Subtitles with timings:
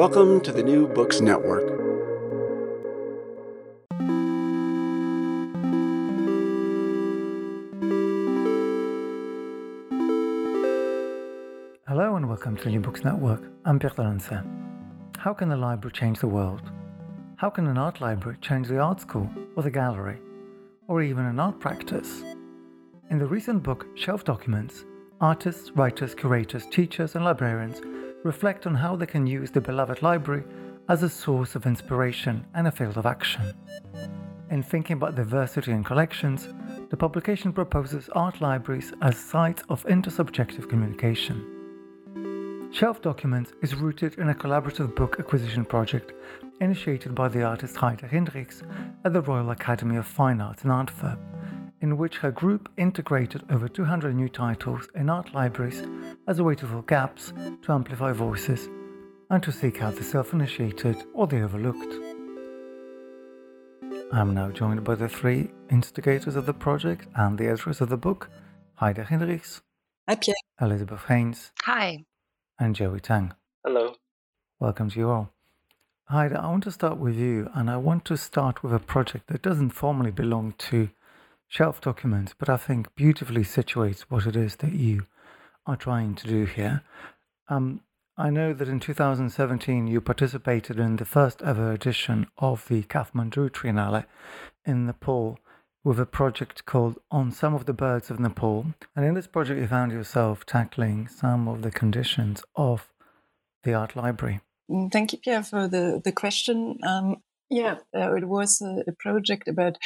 [0.00, 1.68] Welcome to the New Books Network.
[11.86, 13.42] Hello and welcome to the New Books Network.
[13.66, 14.42] I'm Pierre d'Alancaisez.
[15.18, 16.62] How can the library change the world?
[17.36, 20.16] How can an art library change the art school or the gallery,
[20.88, 22.22] or even an art practice?
[23.10, 24.86] In the recent book Shelf Documents,
[25.20, 27.82] artists, writers, curators, teachers, and librarians
[28.22, 30.44] reflect on how they can use the beloved library
[30.88, 33.54] as a source of inspiration and a field of action.
[34.50, 36.48] In thinking about diversity in collections,
[36.90, 41.46] the publication proposes art libraries as sites of intersubjective communication.
[42.72, 46.12] Shelf Documents is rooted in a collaborative book acquisition project
[46.60, 48.62] initiated by the artist Heide Hinrichs
[49.04, 51.18] at the Royal Academy of Fine Arts in Antwerp,
[51.80, 55.82] in which her group integrated over 200 new titles in art libraries
[56.26, 58.68] as a way to fill gaps, to amplify voices,
[59.30, 61.94] and to seek out the self initiated or the overlooked.
[64.12, 67.88] I am now joined by the three instigators of the project and the editors of
[67.88, 68.28] the book
[68.74, 69.60] Heide Hinrichs.
[70.08, 70.34] Hi, Pierre.
[70.60, 71.52] Elizabeth Haines.
[71.62, 72.04] Hi
[72.60, 73.32] and Joey Tang.
[73.64, 73.94] Hello.
[74.60, 75.32] Welcome to you all.
[76.04, 79.28] Heide, I want to start with you, and I want to start with a project
[79.28, 80.90] that doesn't formally belong to
[81.50, 85.06] Shelf Documents, but I think beautifully situates what it is that you
[85.66, 86.82] are trying to do here.
[87.48, 87.80] Um,
[88.16, 93.50] I know that in 2017 you participated in the first ever edition of the Kathmandu
[93.50, 94.04] Triennale
[94.64, 95.40] in Nepal
[95.82, 98.66] with a project called On Some of the Birds of Nepal.
[98.94, 102.88] And in this project, you found yourself tackling some of the conditions of
[103.64, 104.40] the art library.
[104.70, 106.78] Mm, thank you, Pierre, for the, the question.
[106.86, 107.16] Um,
[107.48, 109.78] yeah, uh, it was a, a project about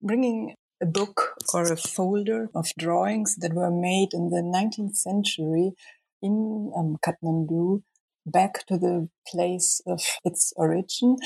[0.00, 5.72] bringing a book or a folder of drawings that were made in the 19th century
[6.20, 7.82] in um, Kathmandu
[8.26, 11.16] back to the place of its origin.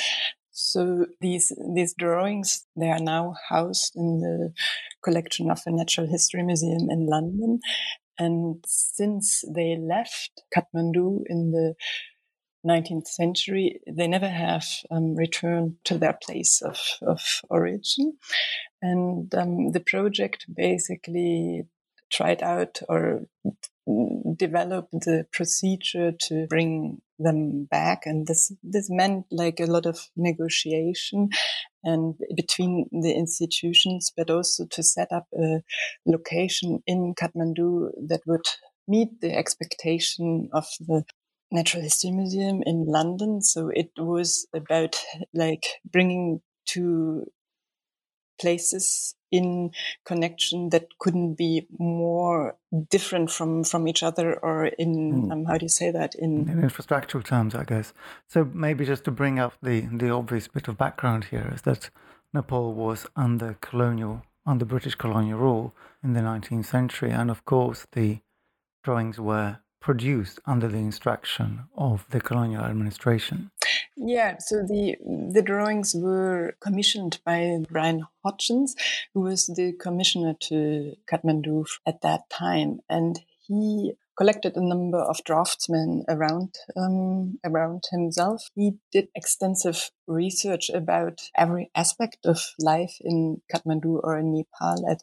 [0.52, 4.52] So these these drawings they are now housed in the
[5.02, 7.60] collection of the Natural History Museum in London,
[8.18, 11.74] and since they left Kathmandu in the
[12.66, 18.16] 19th century, they never have um, returned to their place of, of origin.
[18.82, 21.66] And um, the project basically
[22.12, 23.26] tried out or
[24.36, 28.02] developed the procedure to bring them back.
[28.04, 31.30] And this this meant like a lot of negotiation
[31.84, 35.62] and between the institutions but also to set up a
[36.04, 38.46] location in Kathmandu that would
[38.88, 41.04] meet the expectation of the
[41.52, 43.40] Natural History Museum in London.
[43.40, 44.96] So it was about
[45.32, 47.26] like bringing two
[48.38, 49.70] places in
[50.04, 52.56] connection that couldn't be more
[52.90, 55.32] different from from each other or in mm.
[55.32, 56.14] um, how do you say that?
[56.14, 57.92] In in infrastructural terms i guess.
[58.28, 61.90] So maybe just to bring up the the obvious bit of background here is that
[62.32, 67.10] nepal was under colonial under british colonial rule in the 19th century.
[67.10, 68.20] And of course the
[68.84, 73.50] drawings were produced under the instruction of the colonial administration
[73.96, 74.96] yeah, so the
[75.32, 78.66] the drawings were commissioned by Brian Hodgson,
[79.14, 85.22] who was the commissioner to Kathmandu at that time, and he collected a number of
[85.24, 88.50] draftsmen around um, around himself.
[88.54, 95.02] He did extensive research about every aspect of life in Kathmandu or in Nepal at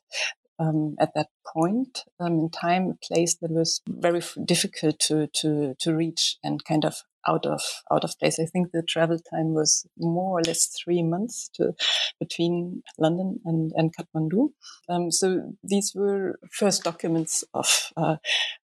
[0.59, 5.76] um, at that point um, in time, a place that was very difficult to to
[5.80, 7.61] to reach and kind of out of
[7.91, 8.40] out of place.
[8.40, 11.73] I think the travel time was more or less three months to
[12.20, 14.49] between London and and Kathmandu.
[14.90, 18.17] Um, so these were first documents of uh,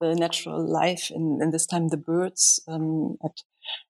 [0.00, 3.42] the natural life in, in this time the birds um, at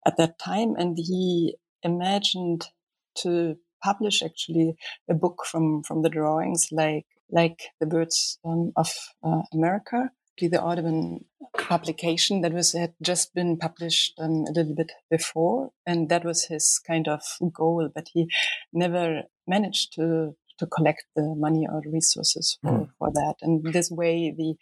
[0.07, 2.69] at that time, and he imagined
[3.17, 4.75] to publish actually
[5.11, 8.91] a book from from the drawings like like the birds um, of
[9.23, 10.11] uh, America
[10.41, 11.25] the Audubon
[11.57, 16.45] publication that was had just been published um, a little bit before, and that was
[16.45, 17.23] his kind of
[17.53, 17.89] goal.
[17.95, 18.29] But he
[18.73, 22.89] never managed to to collect the money or resources for, mm.
[22.99, 23.35] for that.
[23.43, 24.55] And this way, the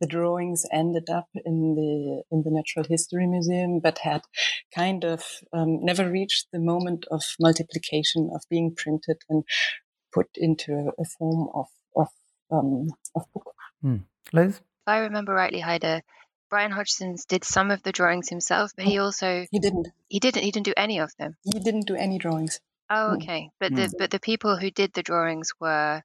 [0.00, 4.22] the drawings ended up in the in the Natural History Museum, but had
[4.74, 9.44] kind of um, never reached the moment of multiplication of being printed and
[10.12, 12.08] put into a, form of of
[12.50, 13.54] um, of book.
[13.84, 14.04] Mm.
[14.32, 16.02] Liz, I remember rightly, Heide,
[16.48, 19.88] Brian Hodgson's did some of the drawings himself, but he also he didn't.
[20.08, 20.44] He didn't.
[20.44, 21.36] He didn't do any of them.
[21.42, 22.60] He didn't do any drawings.
[22.88, 23.50] Oh, okay.
[23.58, 26.02] But the but the people who did the drawings were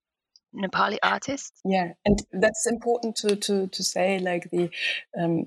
[0.55, 1.61] Nepali artists.
[1.63, 4.19] Yeah, and that's important to to to say.
[4.19, 4.69] Like the
[5.19, 5.45] um,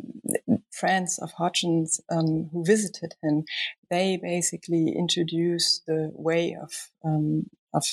[0.71, 3.45] friends of Hodgson's um, who visited him,
[3.91, 6.73] they basically introduced the way of
[7.05, 7.85] um, of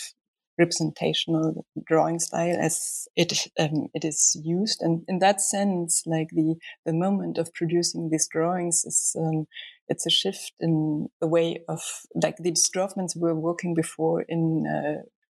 [0.57, 6.56] representational drawing style as it um, it is used, and in that sense, like the
[6.86, 9.48] the moment of producing these drawings is um,
[9.88, 11.81] it's a shift in the way of
[12.15, 14.65] like the Strothmans were working before in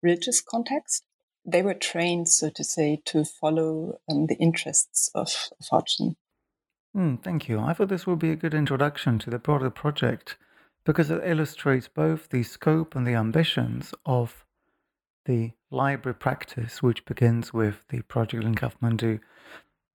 [0.01, 1.05] religious context.
[1.45, 5.29] They were trained, so to say, to follow um, the interests of,
[5.59, 6.15] of Hodgson.
[6.95, 7.59] Mm, thank you.
[7.59, 10.37] I thought this would be a good introduction to the broader project
[10.83, 14.45] because it illustrates both the scope and the ambitions of
[15.25, 19.19] the library practice, which begins with the project in Kathmandu.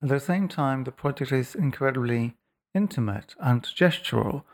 [0.02, 2.36] At the same time, the project is incredibly
[2.74, 4.44] intimate and gestural,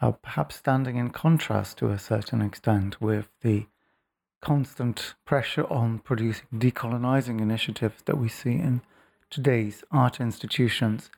[0.00, 3.66] uh, perhaps standing in contrast to a certain extent with the
[4.40, 8.80] constant pressure on producing decolonizing initiatives that we see in
[9.28, 11.10] today's art institutions.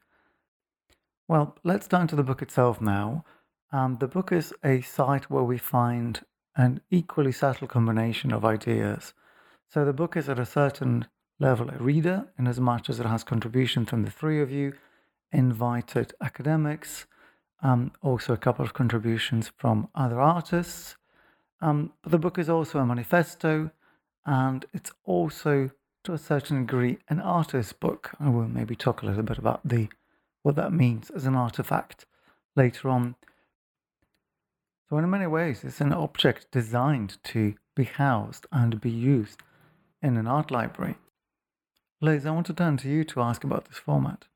[1.28, 3.24] Well, let's turn to the book itself now.
[3.72, 6.20] Um, the book is a site where we find
[6.56, 9.14] an equally subtle combination of ideas.
[9.68, 11.06] So the book is at a certain
[11.38, 14.74] level a reader, in as much as it has contribution from the three of you,
[15.32, 17.06] invited academics,
[17.62, 20.96] um, also a couple of contributions from other artists.
[21.60, 23.70] Um, but the book is also a manifesto,
[24.26, 25.70] and it's also,
[26.04, 28.10] to a certain degree, an artist's book.
[28.20, 29.88] I will maybe talk a little bit about the
[30.42, 32.04] what that means as an artifact
[32.56, 33.14] later on.
[34.92, 39.40] So, in many ways, it's an object designed to be housed and be used
[40.02, 40.96] in an art library.
[42.02, 44.26] Liz, I want to turn to you to ask about this format.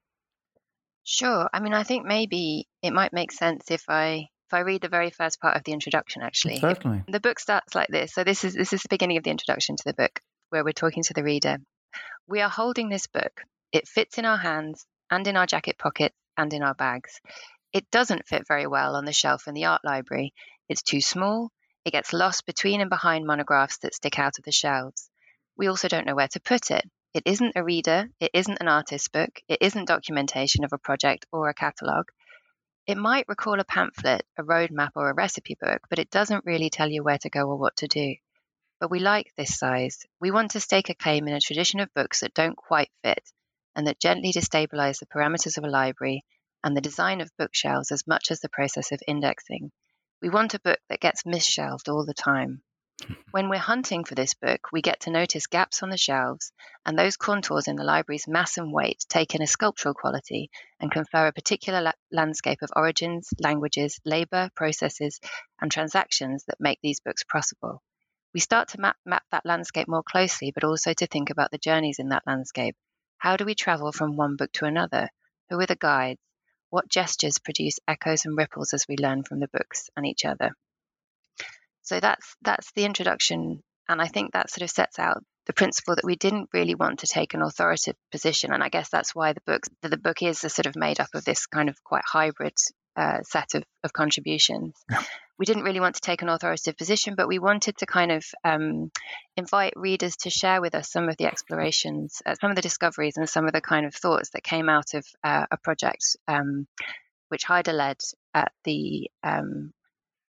[1.04, 1.50] Sure.
[1.52, 4.88] I mean, I think maybe it might make sense if I if I read the
[4.88, 6.22] very first part of the introduction.
[6.22, 7.04] Actually, certainly.
[7.06, 8.14] The book starts like this.
[8.14, 10.72] So this is this is the beginning of the introduction to the book, where we're
[10.72, 11.58] talking to the reader.
[12.26, 13.42] We are holding this book.
[13.72, 17.20] It fits in our hands and in our jacket pockets and in our bags.
[17.76, 20.32] It doesn't fit very well on the shelf in the art library.
[20.66, 21.52] It's too small.
[21.84, 25.10] It gets lost between and behind monographs that stick out of the shelves.
[25.58, 26.88] We also don't know where to put it.
[27.12, 31.26] It isn't a reader, it isn't an artist's book, it isn't documentation of a project
[31.30, 32.08] or a catalogue.
[32.86, 36.70] It might recall a pamphlet, a roadmap, or a recipe book, but it doesn't really
[36.70, 38.14] tell you where to go or what to do.
[38.80, 39.98] But we like this size.
[40.18, 43.30] We want to stake a claim in a tradition of books that don't quite fit
[43.74, 46.24] and that gently destabilize the parameters of a library
[46.66, 49.70] and the design of bookshelves as much as the process of indexing.
[50.20, 52.60] We want a book that gets misshelved all the time.
[53.30, 56.50] When we're hunting for this book, we get to notice gaps on the shelves,
[56.84, 60.90] and those contours in the library's mass and weight take in a sculptural quality and
[60.90, 65.20] confer a particular la- landscape of origins, languages, labour, processes,
[65.60, 67.80] and transactions that make these books possible.
[68.34, 71.58] We start to map, map that landscape more closely, but also to think about the
[71.58, 72.74] journeys in that landscape.
[73.18, 75.10] How do we travel from one book to another?
[75.48, 76.18] Who are the guides?
[76.70, 80.52] What gestures produce echoes and ripples as we learn from the books and each other?
[81.82, 85.94] So that's that's the introduction, and I think that sort of sets out the principle
[85.94, 89.32] that we didn't really want to take an authoritative position, and I guess that's why
[89.32, 92.04] the book the book is a sort of made up of this kind of quite
[92.04, 92.54] hybrid
[92.96, 94.74] uh, set of, of contributions.
[94.90, 95.02] Yeah.
[95.38, 98.24] We didn't really want to take an authoritative position, but we wanted to kind of
[98.42, 98.90] um,
[99.36, 103.18] invite readers to share with us some of the explorations, uh, some of the discoveries,
[103.18, 106.66] and some of the kind of thoughts that came out of uh, a project um,
[107.28, 107.98] which Heide led
[108.32, 109.74] at the um,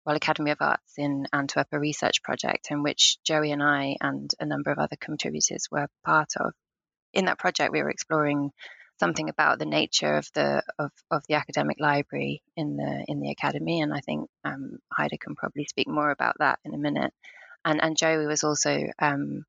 [0.05, 4.31] Royal Academy of Arts in Antwerp, a research project in which Joey and I and
[4.39, 6.53] a number of other contributors were part of.
[7.13, 8.51] In that project, we were exploring
[8.99, 13.31] something about the nature of the of, of the academic library in the in the
[13.31, 17.13] academy, and I think um, Heide can probably speak more about that in a minute.
[17.63, 19.45] And and Joey was also um,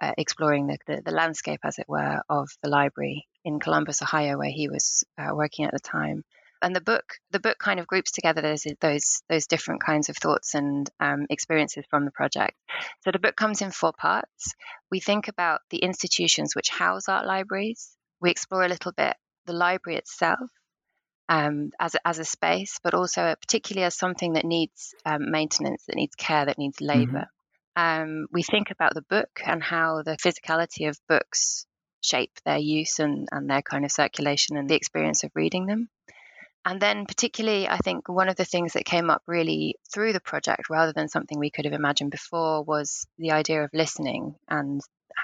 [0.00, 4.38] uh, exploring the, the, the landscape, as it were, of the library in Columbus, Ohio,
[4.38, 6.24] where he was uh, working at the time.
[6.60, 10.16] And the book the book kind of groups together those those those different kinds of
[10.16, 12.56] thoughts and um, experiences from the project.
[13.04, 14.54] So the book comes in four parts.
[14.90, 19.52] We think about the institutions which house art libraries we explore a little bit the
[19.52, 20.50] library itself
[21.28, 25.84] um, as, a, as a space, but also particularly as something that needs um, maintenance,
[25.86, 27.28] that needs care, that needs labor.
[27.76, 28.02] Mm-hmm.
[28.02, 31.66] um, we think about the book and how the physicality of books
[32.00, 35.88] shape their use and, and their kind of circulation and the experience of reading them.
[36.64, 40.20] And then, particularly, I think one of the things that came up really through the
[40.20, 44.80] project, rather than something we could have imagined before, was the idea of listening and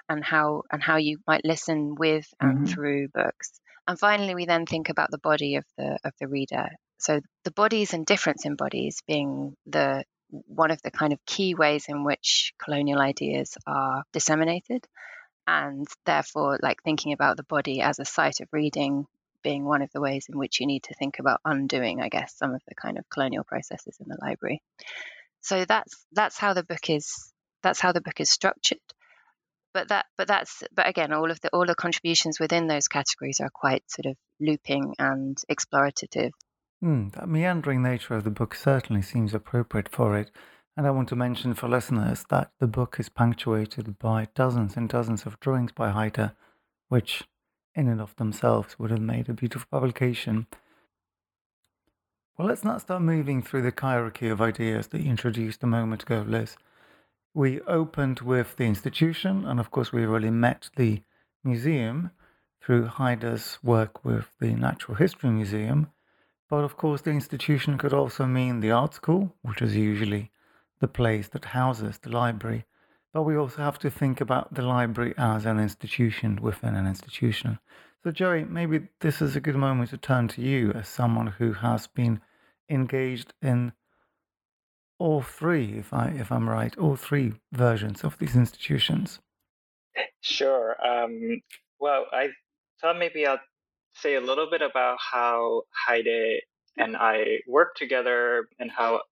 [0.08, 2.64] and how and how you might listen with and mm-hmm.
[2.66, 3.52] through books.
[3.86, 6.68] And finally, we then think about the body of the of the reader.
[6.98, 11.54] So the bodies and difference in bodies being the one of the kind of key
[11.54, 14.84] ways in which colonial ideas are disseminated
[15.46, 19.06] and therefore like thinking about the body as a site of reading
[19.42, 22.34] being one of the ways in which you need to think about undoing i guess
[22.34, 24.62] some of the kind of colonial processes in the library
[25.40, 28.78] so that's that's how the book is that's how the book is structured
[29.74, 33.40] but that but that's but again all of the all the contributions within those categories
[33.40, 36.30] are quite sort of looping and explorative
[36.82, 40.30] mm, that meandering nature of the book certainly seems appropriate for it
[40.76, 44.88] and I want to mention for listeners that the book is punctuated by dozens and
[44.88, 46.32] dozens of drawings by Heide,
[46.88, 47.22] which
[47.76, 50.48] in and of themselves would have made a beautiful publication.
[52.36, 56.02] Well, let's not start moving through the hierarchy of ideas that you introduced a moment
[56.02, 56.56] ago, Liz.
[57.36, 61.02] We opened with the institution, and of course, we really met the
[61.42, 62.12] museum
[62.62, 65.88] through Heide's work with the Natural History Museum.
[66.48, 70.30] But of course, the institution could also mean the art school, which is usually
[70.78, 72.66] the place that houses the library.
[73.12, 77.58] But we also have to think about the library as an institution within an institution.
[78.04, 81.54] So, Joey, maybe this is a good moment to turn to you as someone who
[81.54, 82.20] has been
[82.68, 83.72] engaged in
[85.04, 89.20] all three, if I if I'm right, all three versions of these institutions.
[90.23, 90.75] Sure.
[90.82, 91.42] Um,
[91.78, 92.28] well, I
[92.80, 93.40] thought maybe I'll
[93.92, 96.40] say a little bit about how Heide
[96.78, 99.02] and I worked together and how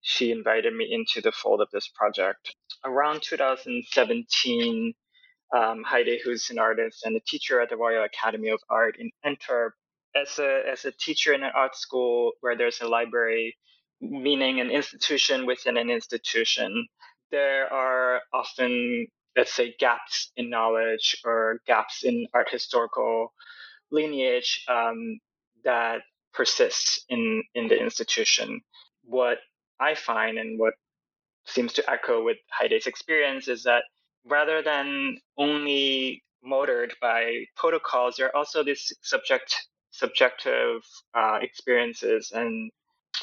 [0.00, 2.56] she invited me into the fold of this project.
[2.84, 4.92] Around 2017,
[5.56, 9.12] um, Heide, who's an artist and a teacher at the Royal Academy of Art in
[9.24, 9.74] Antwerp,
[10.16, 13.56] as a, as a teacher in an art school where there's a library,
[14.00, 16.86] meaning an institution within an institution,
[17.30, 23.32] there are often, let's say, gaps in knowledge or gaps in art historical
[23.90, 25.18] lineage um,
[25.64, 26.00] that
[26.32, 28.60] persists in, in the institution.
[29.04, 29.38] What
[29.80, 30.74] I find and what
[31.46, 33.84] seems to echo with Heide's experience is that
[34.24, 40.82] rather than only motored by protocols, there are also these subject subjective
[41.14, 42.70] uh, experiences and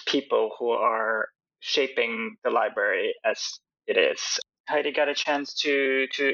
[0.08, 3.40] people who are shaping the library as
[3.88, 4.40] it is.
[4.70, 6.34] Heide got a chance to to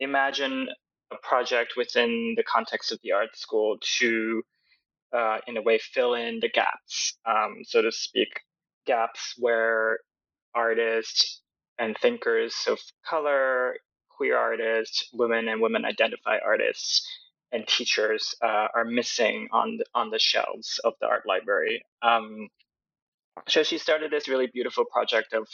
[0.00, 0.68] imagine
[1.12, 4.42] a project within the context of the art school to,
[5.12, 8.30] uh, in a way, fill in the gaps, um, so to speak,
[8.86, 9.98] gaps where
[10.54, 11.42] artists
[11.78, 13.76] and thinkers of color,
[14.16, 17.06] queer artists, women and women identify artists,
[17.52, 21.84] and teachers uh, are missing on the, on the shelves of the art library.
[22.02, 22.48] Um,
[23.48, 25.46] so she started this really beautiful project of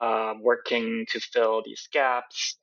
[0.00, 2.56] uh, working to fill these gaps.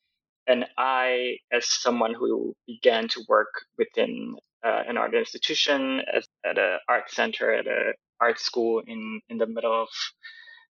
[0.48, 6.58] And I, as someone who began to work within uh, an art institution, as, at
[6.58, 9.90] an art center, at an art school in in the middle of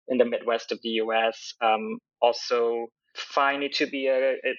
[0.07, 1.53] in the Midwest of the U.S.
[1.61, 4.55] Um, also find it to be a, a,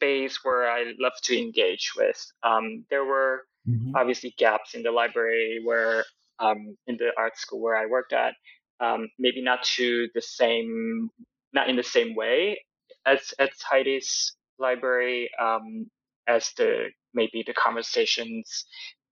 [0.00, 2.20] space where I love to engage with.
[2.42, 3.94] Um, there were mm-hmm.
[3.94, 6.04] obviously gaps in the library where
[6.38, 8.34] um, in the art school where I worked at,
[8.80, 11.10] um, maybe not to the same,
[11.52, 12.58] not in the same way
[13.06, 15.90] as at Heide's library, um,
[16.26, 18.64] as the maybe the conversations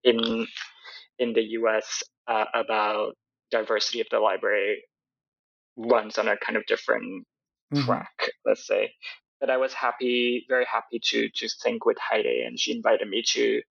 [0.04, 0.46] in
[1.18, 2.02] in the U.S.
[2.26, 3.14] Uh, about
[3.50, 4.82] diversity of the library
[5.76, 7.26] runs on a kind of different
[7.72, 7.84] mm-hmm.
[7.84, 8.90] track, let's say.
[9.40, 13.22] But I was happy, very happy to to think with Heide, and she invited me
[13.34, 13.62] to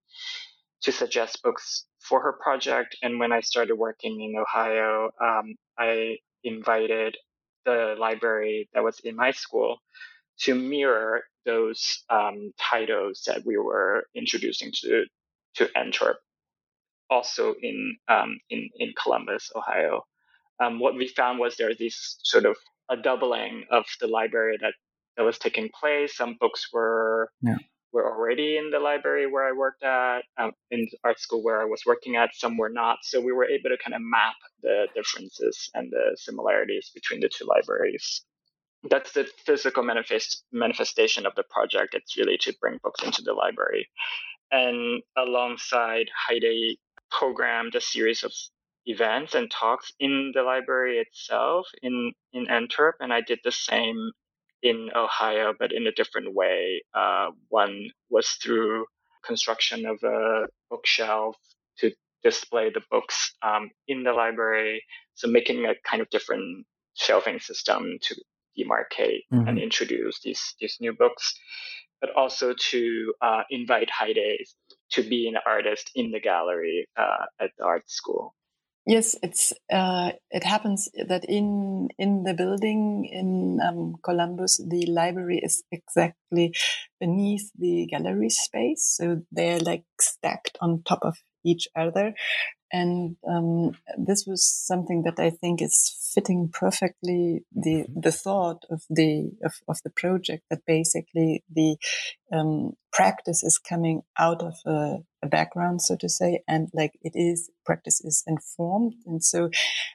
[0.82, 2.96] to suggest books for her project.
[3.02, 7.16] And when I started working in Ohio, um, I invited
[7.64, 9.78] the library that was in my school
[10.40, 15.04] to mirror those um, titles that we were introducing to
[15.56, 16.18] to Antwerp
[17.10, 20.02] also in um, in in Columbus, Ohio.
[20.60, 22.56] Um, what we found was there was this sort of
[22.90, 24.74] a doubling of the library that
[25.18, 26.16] that was taking place.
[26.16, 27.56] Some books were yeah.
[27.92, 31.64] were already in the library where I worked at, um, in art school where I
[31.64, 32.30] was working at.
[32.34, 32.98] Some were not.
[33.02, 37.28] So we were able to kind of map the differences and the similarities between the
[37.28, 38.22] two libraries.
[38.88, 41.94] That's the physical manifest manifestation of the project.
[41.94, 43.88] It's really to bring books into the library.
[44.52, 46.76] And alongside Heide
[47.10, 48.32] programmed a series of
[48.86, 54.12] events and talks in the library itself in in Antwerp, and I did the same
[54.62, 56.82] in Ohio, but in a different way.
[56.94, 58.86] Uh, one was through
[59.24, 61.36] construction of a bookshelf
[61.78, 64.82] to display the books um, in the library.
[65.14, 68.14] So making a kind of different shelving system to
[68.58, 69.46] demarcate mm-hmm.
[69.46, 71.34] and introduce these these new books,
[72.00, 74.44] but also to uh, invite Heide
[74.92, 78.34] to be an artist in the gallery uh, at the art school.
[78.88, 85.40] Yes, it's uh, it happens that in in the building in um, Columbus, the library
[85.44, 86.54] is exactly
[86.98, 92.14] beneath the gallery space, so they're like stacked on top of each other,
[92.72, 98.82] and um, this was something that I think is fitting perfectly the the thought of
[98.90, 101.76] the of, of the project that basically the
[102.32, 107.12] um, practice is coming out of a, a, background, so to say, and like it
[107.14, 109.50] is practice is informed, and so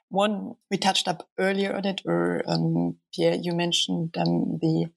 [0.10, 4.88] one we touched up earlier on it, or um, Pierre, you mentioned um, the,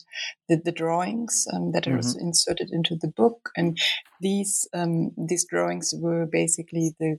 [0.48, 1.96] the, the drawings um, that mm-hmm.
[1.96, 3.78] are inserted into the book, and
[4.20, 7.18] these um, these drawings were basically the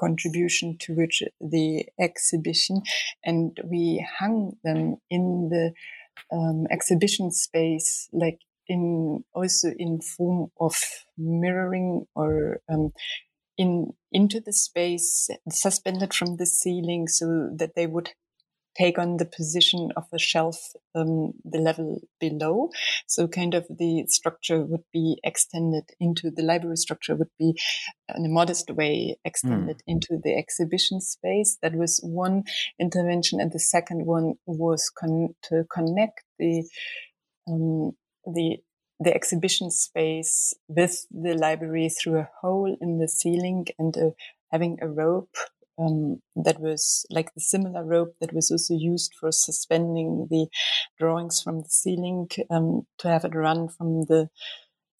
[0.00, 2.82] contribution to which the exhibition,
[3.22, 5.72] and we hung them in the
[6.32, 10.74] um, exhibition space, like in also in form of
[11.18, 12.92] mirroring or um,
[13.58, 18.10] in into the space, suspended from the ceiling, so that they would
[18.76, 20.56] take on the position of the shelf,
[20.94, 22.70] um, the level below.
[23.06, 27.54] So kind of the structure would be extended into the library structure would be
[28.14, 29.82] in a modest way extended mm.
[29.86, 31.58] into the exhibition space.
[31.62, 32.44] That was one
[32.78, 33.40] intervention.
[33.40, 36.64] And the second one was con- to connect the,
[37.48, 37.92] um,
[38.24, 38.58] the
[39.02, 44.10] the exhibition space with the library through a hole in the ceiling and uh,
[44.52, 45.34] having a rope
[45.80, 50.46] um, that was like the similar rope that was also used for suspending the
[50.98, 54.28] drawings from the ceiling um, to have it run from the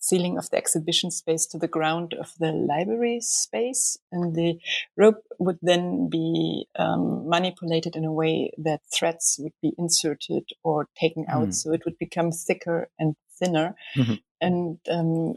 [0.00, 3.99] ceiling of the exhibition space to the ground of the library space.
[4.10, 4.58] And the
[4.96, 10.88] rope would then be um, manipulated in a way that threads would be inserted or
[10.99, 11.49] taken out.
[11.49, 11.54] Mm.
[11.54, 13.74] So it would become thicker and thinner.
[13.96, 14.14] Mm-hmm.
[14.40, 15.35] And um,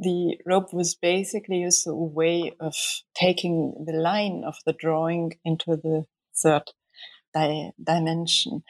[0.00, 2.74] the rope was basically just a way of
[3.14, 6.62] taking the line of the drawing into the third
[7.34, 8.62] di- dimension.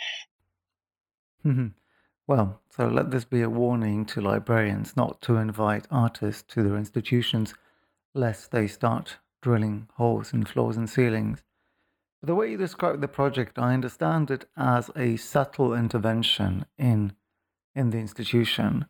[1.47, 1.69] Mm-hmm.
[2.27, 6.77] Well, so let this be a warning to librarians not to invite artists to their
[6.77, 7.55] institutions
[8.15, 11.43] lest they start drilling holes in floors and ceilings.
[12.21, 17.15] But the way you describe the project, I understand it as a subtle intervention in
[17.75, 18.87] in the institution.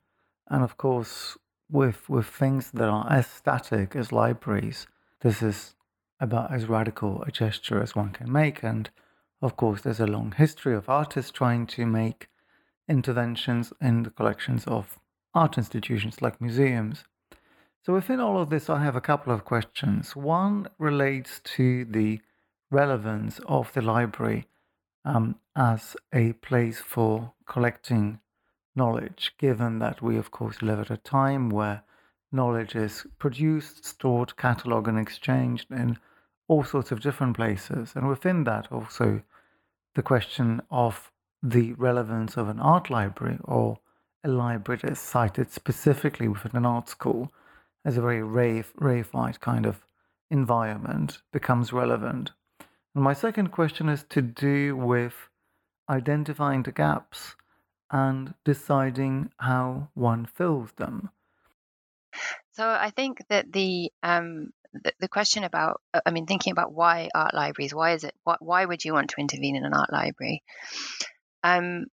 [0.48, 1.36] And of course,
[1.70, 4.86] with with things that are as static as libraries.
[5.20, 5.74] This is
[6.18, 8.90] about as radical a gesture as one can make, and
[9.42, 12.28] of course, there's a long history of artists trying to make
[12.88, 14.98] interventions in the collections of
[15.34, 17.04] art institutions like museums.
[17.82, 20.14] So, within all of this, I have a couple of questions.
[20.14, 22.20] One relates to the
[22.70, 24.46] relevance of the library
[25.04, 28.20] um, as a place for collecting
[28.74, 31.82] knowledge, given that we, of course, live at a time where
[32.32, 35.98] knowledge is produced, stored, catalogued, and exchanged in
[36.48, 37.92] all sorts of different places.
[37.94, 39.22] And within that, also
[39.94, 41.10] the question of
[41.42, 43.78] the relevance of an art library or
[44.22, 47.32] a library that is cited specifically within an art school
[47.84, 49.84] as a very rave, reified kind of
[50.30, 52.30] environment becomes relevant.
[52.94, 55.14] And my second question is to do with
[55.88, 57.34] identifying the gaps
[57.90, 61.10] and deciding how one fills them.
[62.52, 66.72] So I think that the um, the, the, question about, uh, I mean, thinking about
[66.72, 69.74] why art libraries, why is it, why, why would you want to intervene in an
[69.74, 70.42] art library?
[71.42, 71.86] Um,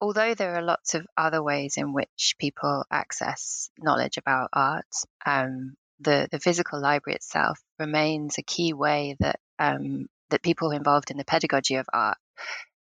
[0.00, 4.86] although there are lots of other ways in which people access knowledge about art,
[5.26, 11.10] um, the the physical library itself remains a key way that um, that people involved
[11.10, 12.18] in the pedagogy of art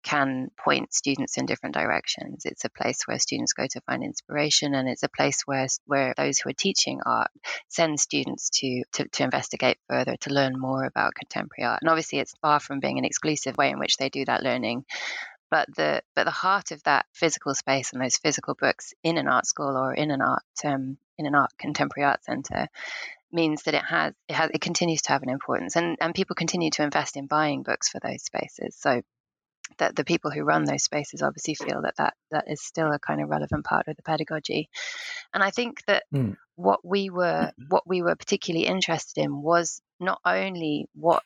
[0.07, 2.45] can point students in different directions.
[2.45, 6.13] It's a place where students go to find inspiration, and it's a place where where
[6.15, 7.29] those who are teaching art
[7.67, 11.81] send students to, to to investigate further, to learn more about contemporary art.
[11.81, 14.85] And obviously, it's far from being an exclusive way in which they do that learning.
[15.51, 19.27] But the but the heart of that physical space and those physical books in an
[19.27, 22.69] art school or in an art um, in an art contemporary art center
[23.33, 26.35] means that it has it has it continues to have an importance and and people
[26.35, 29.01] continue to invest in buying books for those spaces so
[29.77, 32.99] that the people who run those spaces obviously feel that that, that is still a
[32.99, 34.69] kind of relevant part of the pedagogy.
[35.33, 36.35] And I think that mm.
[36.55, 37.63] what we were mm-hmm.
[37.69, 41.23] what we were particularly interested in was not only what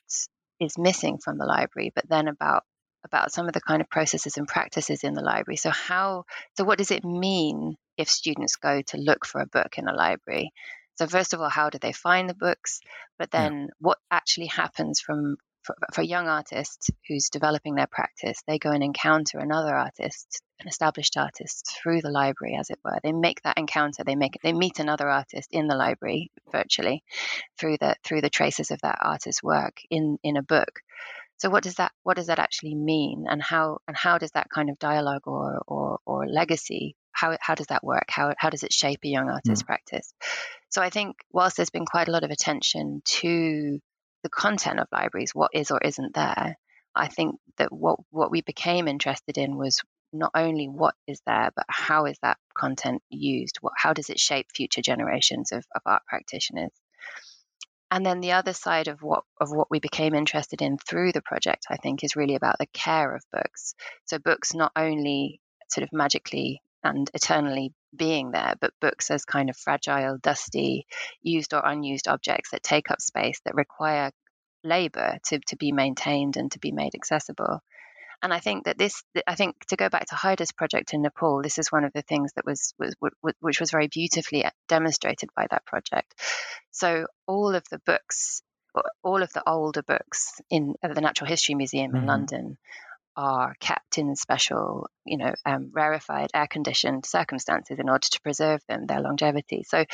[0.59, 2.63] is missing from the library, but then about
[3.03, 5.57] about some of the kind of processes and practices in the library.
[5.57, 6.25] So how
[6.57, 9.93] so what does it mean if students go to look for a book in a
[9.93, 10.51] library?
[10.95, 12.79] So first of all, how do they find the books?
[13.17, 13.67] But then yeah.
[13.79, 18.83] what actually happens from for, for, young artist who's developing their practice, they go and
[18.83, 22.99] encounter another artist, an established artist, through the library, as it were.
[23.03, 24.03] They make that encounter.
[24.03, 27.03] They make they meet another artist in the library virtually,
[27.59, 30.81] through the through the traces of that artist's work in in a book.
[31.37, 34.49] So what does that what does that actually mean, and how and how does that
[34.49, 38.05] kind of dialogue or or, or legacy how how does that work?
[38.09, 39.67] How how does it shape a young artist's mm.
[39.67, 40.13] practice?
[40.69, 43.79] So I think whilst there's been quite a lot of attention to
[44.23, 46.57] the content of libraries, what is or isn't there,
[46.95, 49.81] I think that what what we became interested in was
[50.13, 53.57] not only what is there, but how is that content used?
[53.61, 56.71] What how does it shape future generations of, of art practitioners?
[57.89, 61.21] And then the other side of what of what we became interested in through the
[61.21, 63.73] project, I think, is really about the care of books.
[64.05, 69.49] So books not only sort of magically and eternally being there, but books as kind
[69.49, 70.85] of fragile, dusty,
[71.21, 74.11] used or unused objects that take up space that require
[74.63, 77.61] labor to, to be maintained and to be made accessible.
[78.23, 81.41] And I think that this, I think to go back to Heide's project in Nepal,
[81.41, 82.95] this is one of the things that was, was,
[83.39, 86.13] which was very beautifully demonstrated by that project.
[86.69, 88.43] So all of the books,
[89.03, 91.97] all of the older books in the Natural History Museum mm-hmm.
[91.97, 92.57] in London
[93.15, 98.61] are kept in special, you know, um, rarefied, air conditioned circumstances in order to preserve
[98.67, 99.63] them, their longevity.
[99.67, 99.85] So,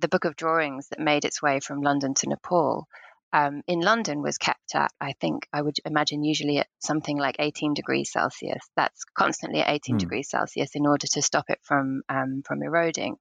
[0.00, 2.86] the book of drawings that made its way from London to Nepal
[3.32, 7.36] um, in London was kept at, I think, I would imagine usually at something like
[7.38, 8.62] 18 degrees Celsius.
[8.74, 9.98] That's constantly at 18 mm.
[9.98, 13.16] degrees Celsius in order to stop it from um, from eroding.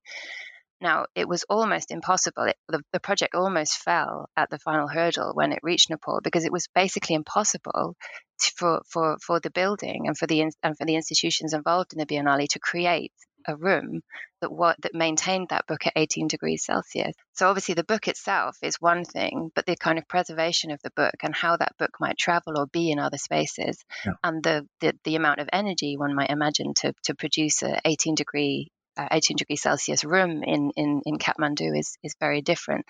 [0.79, 2.43] Now, it was almost impossible.
[2.43, 6.45] It, the, the, project almost fell at the final hurdle when it reached Nepal because
[6.45, 7.95] it was basically impossible
[8.39, 12.05] for, for, for the building and for the, and for the institutions involved in the
[12.05, 13.11] Biennale to create
[13.47, 14.01] a room
[14.41, 17.15] that what that maintained that book at 18 degrees Celsius.
[17.33, 20.91] So obviously the book itself is one thing, but the kind of preservation of the
[20.95, 24.13] book and how that book might travel or be in other spaces, yeah.
[24.23, 28.15] and the, the the amount of energy one might imagine to to produce a 18
[28.15, 32.85] degree uh, 18 degrees Celsius room in, in, in Kathmandu is, is very different.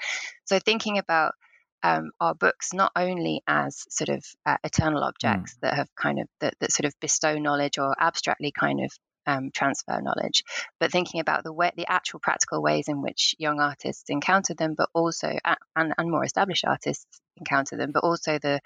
[0.46, 1.34] So thinking about
[1.88, 5.60] um, our books not only as sort of uh, eternal objects mm.
[5.62, 8.92] that have kind of that, that sort of bestow knowledge or abstractly kind of
[9.26, 10.44] um, transfer knowledge,
[10.80, 14.74] but thinking about the way, the actual practical ways in which young artists encounter them,
[14.78, 15.38] but also
[15.76, 17.06] and, and more established artists
[17.38, 18.60] encounter them, but also the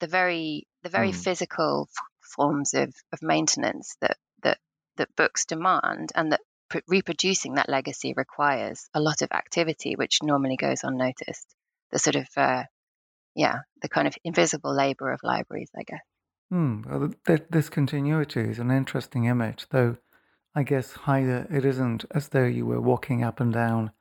[0.00, 1.14] the very the very mm.
[1.14, 4.58] physical f- forms of, of maintenance that that
[4.96, 6.40] that books demand and that
[6.88, 11.54] reproducing that legacy requires a lot of activity, which normally goes unnoticed.
[11.94, 12.64] The sort of, uh,
[13.34, 16.02] yeah, the kind of invisible labor of libraries, I guess.
[16.50, 16.82] Hmm.
[16.86, 17.14] Well,
[17.50, 19.96] this continuity is an interesting image, though
[20.54, 23.92] I guess either it isn't as though you were walking up and down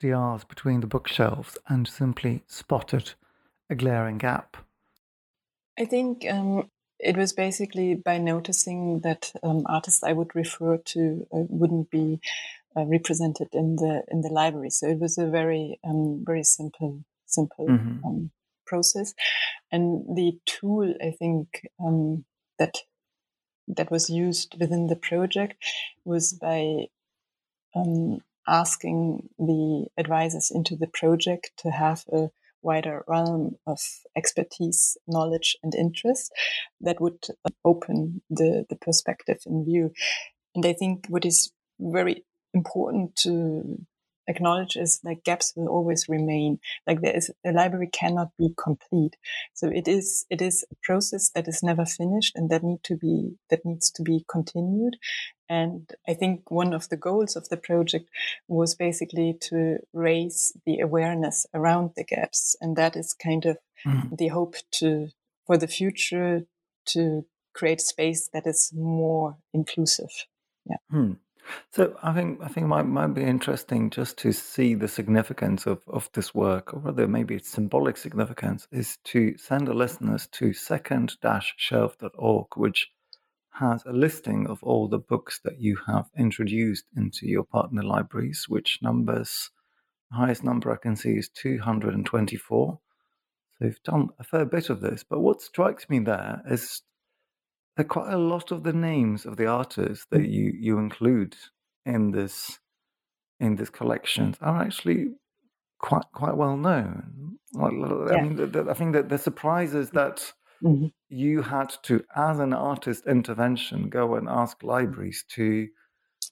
[0.00, 3.12] the aisles between the bookshelves and simply spotted
[3.68, 4.56] a glaring gap.
[5.78, 11.26] I think um, it was basically by noticing that um, artists I would refer to
[11.32, 12.20] uh, wouldn't be
[12.76, 14.70] uh, represented in the in the library.
[14.70, 18.04] So it was a very um, very simple simple mm-hmm.
[18.04, 18.30] um,
[18.66, 19.14] process,
[19.72, 21.48] and the tool I think
[21.84, 22.24] um,
[22.58, 22.78] that
[23.76, 25.56] that was used within the project
[26.04, 26.86] was by
[27.74, 32.30] um, asking the advisors into the project to have a
[32.62, 33.80] wider realm of
[34.16, 36.32] expertise, knowledge, and interest
[36.80, 37.26] that would
[37.64, 39.92] open the, the perspective in view.
[40.54, 43.78] And I think what is very important to
[44.30, 49.16] acknowledge is like gaps will always remain like there is a library cannot be complete.
[49.54, 52.96] So it is it is a process that is never finished and that need to
[52.96, 54.96] be that needs to be continued.
[55.48, 58.08] And i think one of the goals of the project
[58.46, 62.56] was basically to raise the awareness around the gaps.
[62.60, 64.16] And that is kind of mm.
[64.16, 65.08] the hope to
[65.46, 66.46] for the future
[66.86, 70.12] to create space that is more inclusive.
[70.66, 70.76] Yeah.
[70.90, 71.12] Hmm.
[71.70, 75.66] So I think I think it might might be interesting just to see the significance
[75.66, 80.26] of, of this work, or rather maybe its symbolic significance, is to send the listeners
[80.32, 82.90] to second-shelf.org, which
[83.52, 88.46] has a listing of all the books that you have introduced into your partner libraries,
[88.48, 89.50] which numbers
[90.10, 92.78] the highest number I can see is 224.
[93.58, 95.04] So you've done a fair bit of this.
[95.04, 96.82] But what strikes me there is
[97.80, 100.30] there are quite a lot of the names of the artists that mm.
[100.30, 101.34] you you include
[101.86, 102.58] in this
[103.38, 105.12] in this collection are actually
[105.78, 107.38] quite quite well known.
[107.58, 108.18] I, yeah.
[108.18, 110.30] I mean, the, the, I think that the surprise is that
[110.62, 110.88] mm-hmm.
[111.08, 115.68] you had to, as an artist intervention, go and ask libraries to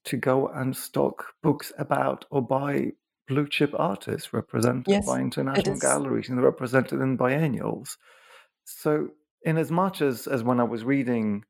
[0.05, 2.93] to go and stock books about or by
[3.27, 7.97] blue chip artists represented yes, by international galleries and represented in biennials.
[8.65, 9.09] So,
[9.43, 11.45] in as much as as when I was reading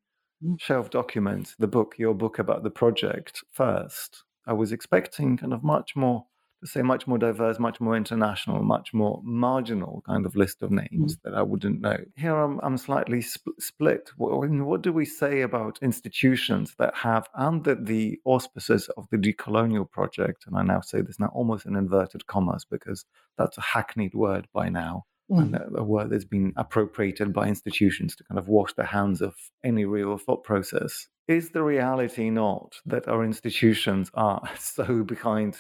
[0.45, 0.61] mm.
[0.61, 5.63] Shelf Documents, the book, your book about the project first, I was expecting kind of
[5.63, 6.27] much more
[6.61, 10.71] to say much more diverse, much more international, much more marginal kind of list of
[10.71, 11.23] names mm.
[11.23, 11.97] that I wouldn't know.
[12.17, 14.11] Here I'm, I'm slightly sp- split.
[14.17, 19.89] What, what, do we say about institutions that have, under the auspices of the decolonial
[19.89, 23.05] project, and I now say this now almost in inverted commas because
[23.37, 25.05] that's a hackneyed word by now.
[25.31, 25.39] Mm.
[25.41, 29.21] And a, a word that's been appropriated by institutions to kind of wash their hands
[29.21, 31.09] of any real thought process.
[31.27, 35.59] Is the reality not that our institutions are so behind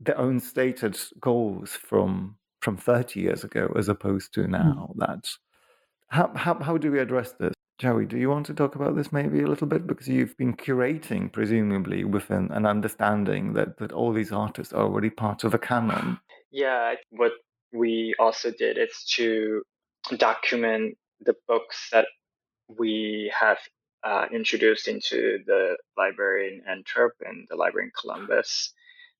[0.00, 4.52] their own stated goals from from 30 years ago as opposed to hmm.
[4.52, 4.98] now mm.
[4.98, 5.28] that
[6.08, 9.12] how, how how do we address this joey do you want to talk about this
[9.12, 14.12] maybe a little bit because you've been curating presumably within an understanding that that all
[14.12, 16.18] these artists are already part of a canon
[16.50, 17.32] yeah what
[17.76, 19.62] we also did is to
[20.16, 22.06] document the books that
[22.78, 23.58] we have
[24.04, 28.72] uh, introduced into the library in Antwerp and the library in Columbus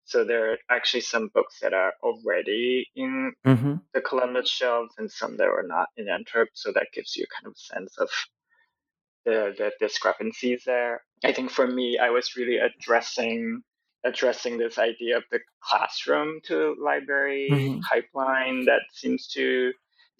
[0.06, 3.74] so there are actually some books that are already in mm-hmm.
[3.92, 6.50] the Columbus shelves and some that are not in Antwerp.
[6.54, 8.08] So that gives you kind of a sense of
[9.24, 11.02] the, the discrepancies there.
[11.24, 13.62] I think for me, I was really addressing
[14.06, 17.80] addressing this idea of the classroom to library mm-hmm.
[17.80, 19.72] pipeline that seems to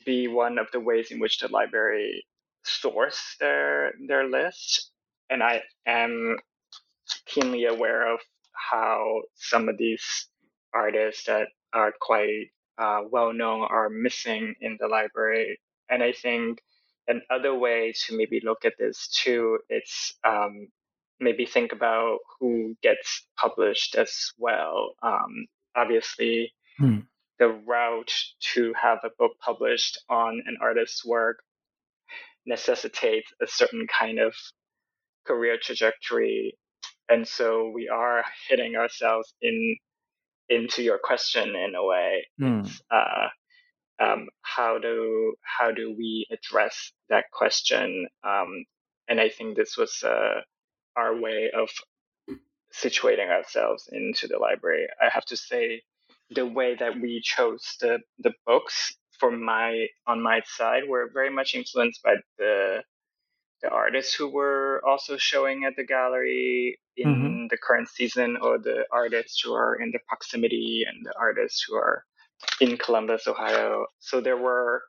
[0.05, 2.25] be one of the ways in which the library
[2.64, 4.90] source their their list.
[5.31, 6.37] And I am
[7.27, 8.20] keenly aware of
[8.53, 10.29] how some of these
[10.75, 15.59] artists that are quite uh, well known are missing in the library.
[15.88, 16.61] And I think
[17.09, 20.68] another way to maybe look at this too, it's um,
[21.20, 24.94] maybe think about who gets published as well.
[25.02, 26.98] Um, obviously, hmm.
[27.38, 28.12] the route
[28.55, 31.38] to have a book published on an artist's work
[32.46, 34.35] necessitates a certain kind of
[35.26, 36.57] career trajectory
[37.09, 39.76] and so we are hitting ourselves in
[40.48, 42.26] into your question in a way.
[42.40, 42.81] Mm.
[42.90, 43.29] Uh,
[43.98, 48.07] um, how do how do we address that question?
[48.24, 48.64] Um,
[49.09, 50.40] and I think this was uh,
[50.96, 51.68] our way of
[52.74, 54.87] situating ourselves into the library.
[55.00, 55.82] I have to say,
[56.30, 61.30] the way that we chose the the books for my on my side were very
[61.30, 62.82] much influenced by the
[63.62, 67.46] the artists who were also showing at the gallery in mm-hmm.
[67.48, 71.74] the current season, or the artists who are in the proximity, and the artists who
[71.76, 72.04] are
[72.61, 73.87] in Columbus, Ohio.
[73.98, 74.82] So there were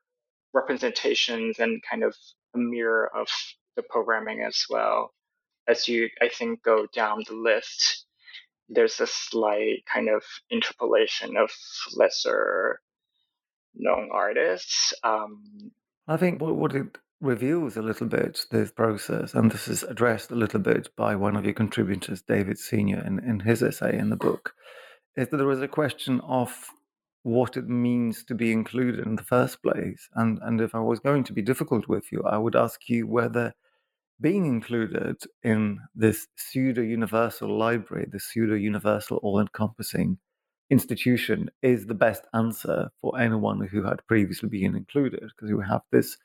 [0.54, 2.16] representations and kind of
[2.56, 3.28] a mirror of
[3.76, 5.14] the programming as well.
[5.68, 8.06] As you, I think, go down the list,
[8.70, 11.52] there's a slight kind of interpolation of
[11.96, 12.80] lesser
[13.76, 14.94] known artists.
[15.04, 15.72] Um,
[16.08, 20.36] I think what, it reveals a little bit this process, and this is addressed a
[20.36, 24.16] little bit by one of your contributors, David Senior, in, in his essay in the
[24.16, 24.54] book,
[25.16, 26.54] is that there is a question of
[27.24, 30.08] what it means to be included in the first place.
[30.16, 33.08] And and if I was going to be difficult with you, I would ask you
[33.08, 33.54] whether
[34.20, 40.18] being included in this pseudo universal library, this pseudo universal all encompassing
[40.70, 45.82] institution is the best answer for anyone who had previously been included, because you have
[45.92, 46.18] this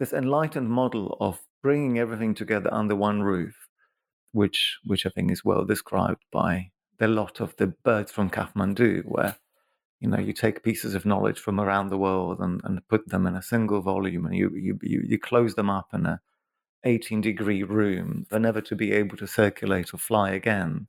[0.00, 3.68] this enlightened model of bringing everything together under one roof,
[4.32, 9.02] which which I think is well described by the lot of the birds from Kathmandu,
[9.04, 9.36] where
[10.00, 13.26] you know you take pieces of knowledge from around the world and, and put them
[13.26, 16.20] in a single volume, and you you you, you close them up in a
[16.84, 20.86] 18 degree room, for never to be able to circulate or fly again,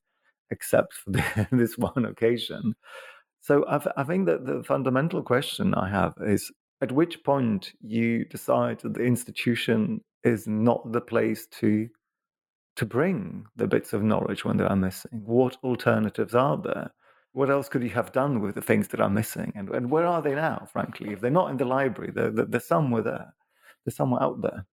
[0.51, 2.75] except for the, this one occasion.
[3.41, 8.25] So I, I think that the fundamental question I have is at which point you
[8.25, 11.87] decide that the institution is not the place to
[12.75, 15.21] to bring the bits of knowledge when they are missing?
[15.25, 16.91] What alternatives are there?
[17.33, 19.51] What else could you have done with the things that are missing?
[19.55, 21.11] And, and where are they now frankly?
[21.11, 23.33] If they're not in the library they're, they're somewhere there.
[23.85, 24.65] They're somewhere out there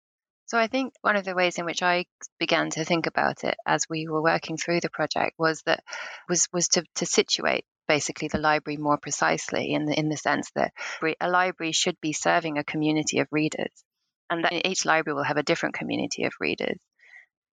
[0.47, 2.07] so I think one of the ways in which I
[2.39, 5.83] began to think about it as we were working through the project was that
[6.29, 10.51] was was to, to situate basically the library more precisely in the in the sense
[10.55, 10.73] that
[11.21, 13.85] a library should be serving a community of readers
[14.31, 16.79] and that each library will have a different community of readers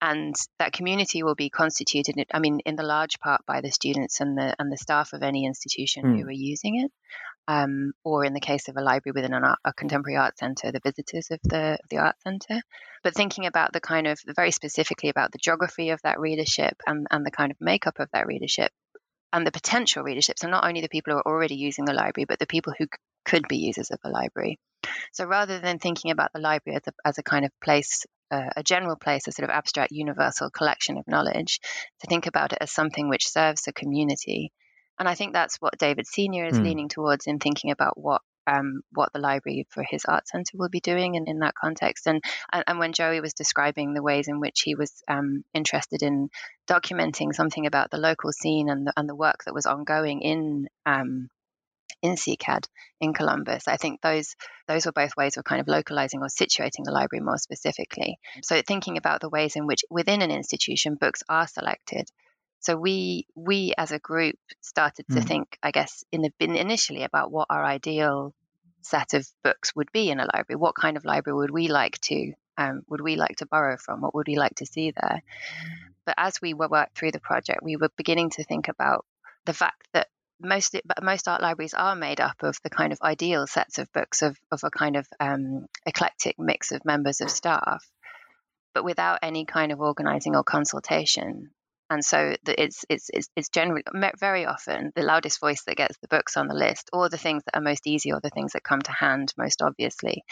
[0.02, 4.20] and that community will be constituted i mean in the large part by the students
[4.20, 6.20] and the and the staff of any institution mm.
[6.20, 6.92] who are using it
[7.48, 10.80] um, or in the case of a library within art, a contemporary art centre, the
[10.84, 12.62] visitors of the the art centre.
[13.04, 17.08] But thinking about the kind of very specifically about the geography of that readership and,
[17.12, 18.72] and the kind of makeup of that readership
[19.34, 20.40] and the potential readership.
[20.40, 22.86] So not only the people who are already using the library, but the people who
[23.26, 24.58] could be users of the library.
[25.12, 28.50] So rather than thinking about the library as a, as a kind of place uh,
[28.56, 31.60] a general place, a sort of abstract universal collection of knowledge,
[32.02, 34.52] to think about it as something which serves the community
[35.00, 36.64] and I think that's what David Senior is mm.
[36.64, 40.70] leaning towards in thinking about what um, what the library for his art center will
[40.70, 42.08] be doing in, in that context.
[42.08, 46.04] And, and, and when Joey was describing the ways in which he was um, interested
[46.04, 46.30] in
[46.68, 50.68] documenting something about the local scene and the, and the work that was ongoing in
[50.86, 51.30] um,
[52.02, 52.68] in CCAD
[53.00, 54.36] in Columbus, I think those
[54.68, 58.18] those were both ways of kind of localizing or situating the library more specifically.
[58.44, 62.10] So thinking about the ways in which within an institution books are selected
[62.63, 65.28] so we we as a group started to mm.
[65.28, 68.34] think, I guess, in the initially about what our ideal
[68.82, 70.58] set of books would be in a library.
[70.58, 73.99] What kind of library would we like to um, would we like to borrow from?
[73.99, 75.21] What would we like to see there?
[76.06, 79.06] But as we were worked through the project, we were beginning to think about
[79.43, 80.08] the fact that
[80.39, 84.21] most most art libraries are made up of the kind of ideal sets of books
[84.21, 87.86] of of a kind of um, eclectic mix of members of staff,
[88.73, 91.52] but without any kind of organizing or consultation
[91.89, 93.84] and so it's, it's it's it's generally
[94.19, 97.43] very often the loudest voice that gets the books on the list, or the things
[97.46, 100.24] that are most easy, or the things that come to hand most obviously.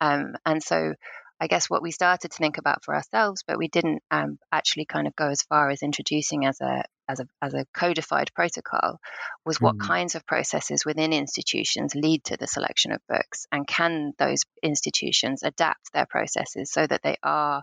[0.00, 0.94] Um, and so,
[1.40, 4.86] I guess what we started to think about for ourselves, but we didn't um, actually
[4.86, 8.98] kind of go as far as introducing as a as a as a codified protocol,
[9.46, 9.86] was what mm.
[9.86, 15.42] kinds of processes within institutions lead to the selection of books, and can those institutions
[15.42, 17.62] adapt their processes so that they are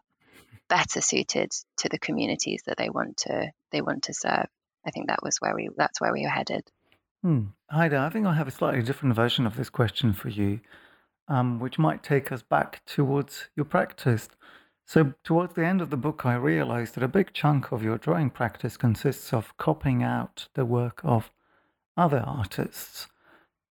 [0.70, 4.48] better suited to the communities that they want to they want to serve.
[4.86, 6.64] I think that was where we that's where we were headed.
[7.22, 7.46] Hmm.
[7.72, 10.60] Heide, I think I have a slightly different version of this question for you,
[11.28, 14.30] um, which might take us back towards your practice.
[14.86, 17.98] So, towards the end of the book, I realized that a big chunk of your
[17.98, 21.32] drawing practice consists of copying out the work of
[21.98, 23.08] other artists.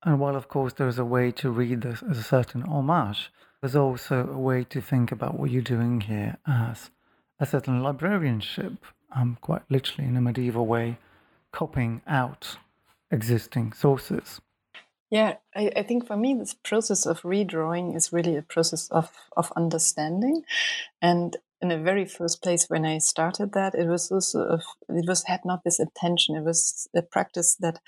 [0.04, 3.30] And while, of course, there is a way to read this as a certain homage,
[3.64, 6.90] there's also a way to think about what you're doing here as
[7.40, 8.74] a certain librarianship,
[9.16, 10.98] um, quite literally in a medieval way,
[11.50, 12.58] copying out
[13.10, 14.42] existing sources.
[15.10, 19.10] Yeah, I, I, think for me, this process of redrawing is really a process of,
[19.36, 20.42] of understanding.
[21.00, 25.24] And in the very first place, when I started that, it was also, it was
[25.24, 26.36] had not this intention.
[26.36, 27.80] It was a practice that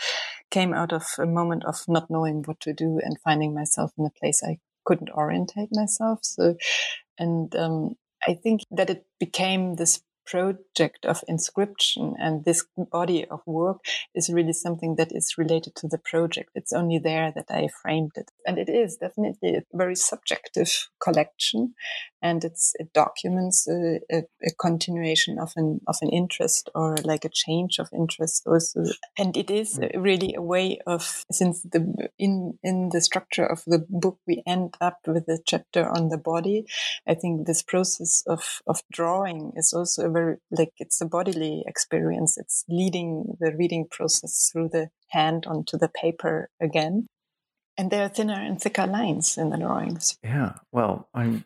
[0.51, 4.07] came out of a moment of not knowing what to do and finding myself in
[4.07, 6.21] a place I couldn't orientate myself.
[6.23, 6.57] So,
[7.19, 13.41] and um, I think that it became this project of inscription and this body of
[13.47, 13.79] work
[14.15, 16.51] is really something that is related to the project.
[16.55, 18.31] It's only there that I framed it.
[18.47, 21.75] And it is definitely a very subjective collection
[22.27, 27.25] and it's, it documents a, a, a continuation of an, of an interest or like
[27.25, 28.85] a change of interest also.
[29.17, 29.91] And it is mm.
[30.09, 34.75] really a way of, since the, in, in the structure of the book, we end
[34.81, 36.67] up with a chapter on the body.
[37.07, 41.65] I think this process of, of drawing is also a very like it's a bodily
[41.67, 42.37] experience.
[42.39, 47.07] It's leading the reading process through the hand onto the paper again.
[47.79, 50.17] And there are thinner and thicker lines in the drawings.
[50.25, 51.45] Yeah, well, I'm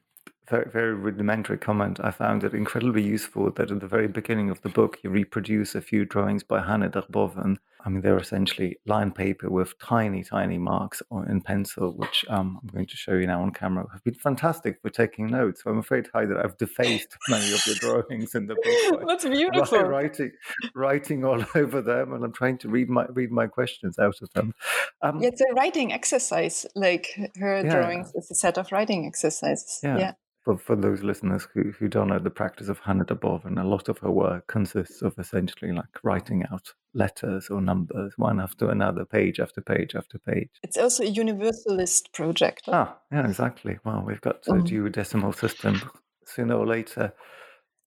[0.50, 2.00] very, very rudimentary comment.
[2.02, 5.74] I found it incredibly useful that at the very beginning of the book, you reproduce
[5.74, 7.58] a few drawings by Hanne Darboven.
[7.84, 12.68] I mean, they're essentially lined paper with tiny, tiny marks in pencil, which um, I'm
[12.68, 13.86] going to show you now on camera.
[13.92, 15.62] Have been fantastic for taking notes.
[15.62, 19.04] So I'm afraid, Hi, that I've defaced many of the drawings in the book.
[19.06, 19.82] That's beautiful.
[19.82, 20.32] Writing,
[20.74, 24.30] writing all over them, and I'm trying to read my read my questions out of
[24.30, 24.54] them.
[25.02, 26.66] Um, yeah, it's a writing exercise.
[26.74, 27.70] Like her yeah.
[27.70, 29.80] drawings is a set of writing exercises.
[29.82, 29.98] yeah.
[29.98, 30.12] yeah
[30.44, 33.66] for, for those listeners who, who don't know the practice of Hannah Hanne Darboven, a
[33.66, 38.70] lot of her work consists of essentially like writing out letters or numbers one after
[38.70, 40.50] another, page after page after page.
[40.62, 42.62] It's also a universalist project.
[42.68, 43.78] Ah, yeah, exactly.
[43.84, 44.92] Well, we've got to do a mm.
[44.92, 45.80] decimal system
[46.24, 47.12] sooner or later.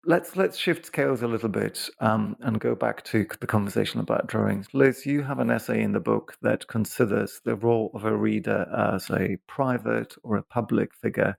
[0.05, 4.27] Let's let's shift scales a little bit um, and go back to the conversation about
[4.27, 4.67] drawings.
[4.73, 8.65] Liz, you have an essay in the book that considers the role of a reader
[8.93, 11.37] as a private or a public figure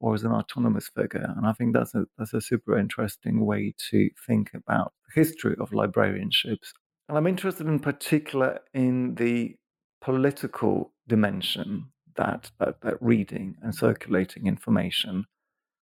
[0.00, 1.34] or as an autonomous figure.
[1.36, 5.56] And I think that's a that's a super interesting way to think about the history
[5.60, 6.72] of librarianships.
[7.08, 9.56] And I'm interested in particular in the
[10.00, 15.24] political dimension that, that, that reading and circulating information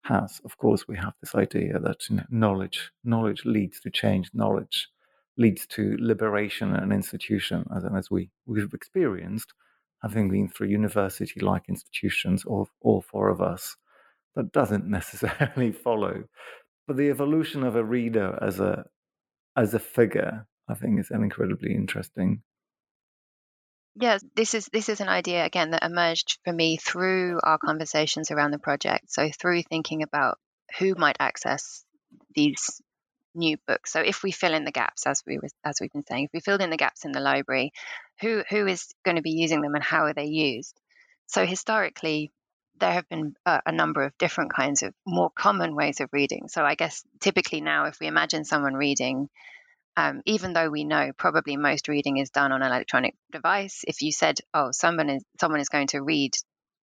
[0.04, 0.42] has.
[0.44, 4.90] Of course, we have this idea that knowledge knowledge leads to change, knowledge
[5.38, 9.54] leads to liberation and institution, as, as we, we've experienced,
[10.02, 13.76] having been through university like institutions, all, all four of us,
[14.36, 16.26] that doesn't necessarily follow.
[16.86, 18.86] But the evolution of a reader as a
[19.56, 22.42] as a figure, I think, is an incredibly interesting.
[23.96, 28.32] Yes, this is this is an idea again that emerged for me through our conversations
[28.32, 29.12] around the project.
[29.12, 30.40] So through thinking about
[30.80, 31.86] who might access
[32.34, 32.82] these
[33.36, 33.92] new books.
[33.92, 36.32] So if we fill in the gaps, as we was, as we've been saying, if
[36.34, 37.72] we filled in the gaps in the library,
[38.22, 40.80] who who is going to be using them and how are they used?
[41.28, 42.32] So historically,
[42.80, 46.48] there have been a, a, number of different kinds of more common ways of reading.
[46.48, 49.30] So I guess typically now, if we imagine someone reading,
[49.96, 54.02] um, even though we know probably most reading is done on an electronic device, if
[54.02, 56.34] you said, "Oh, someone is someone is going to read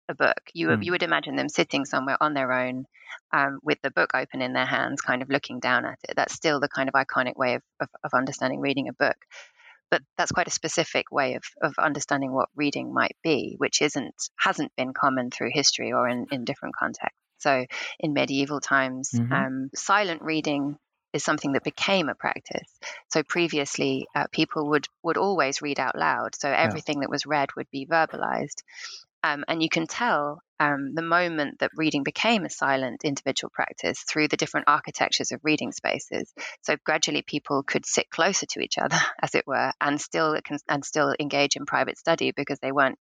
[0.07, 0.83] a book," you mm.
[0.83, 2.85] you would imagine them sitting somewhere on their own
[3.31, 6.15] um, with the book open in their hands, kind of looking down at it.
[6.15, 9.17] That's still the kind of iconic way of, of, of understanding reading a book
[9.91, 14.13] but that's quite a specific way of, of understanding what reading might be, which isn't
[14.37, 17.19] hasn't been common through history or in, in different contexts.
[17.39, 17.65] So
[17.99, 19.33] in medieval times, mm-hmm.
[19.33, 20.77] um, silent reading
[21.13, 22.69] is something that became a practice.
[23.09, 26.35] So previously, uh, people would would always read out loud.
[26.35, 27.01] So everything yeah.
[27.01, 28.63] that was read would be verbalized,
[29.23, 33.99] um, and you can tell um, the moment that reading became a silent individual practice
[34.01, 36.31] through the different architectures of reading spaces.
[36.61, 40.37] So gradually, people could sit closer to each other, as it were, and still
[40.67, 42.99] and still engage in private study because they weren't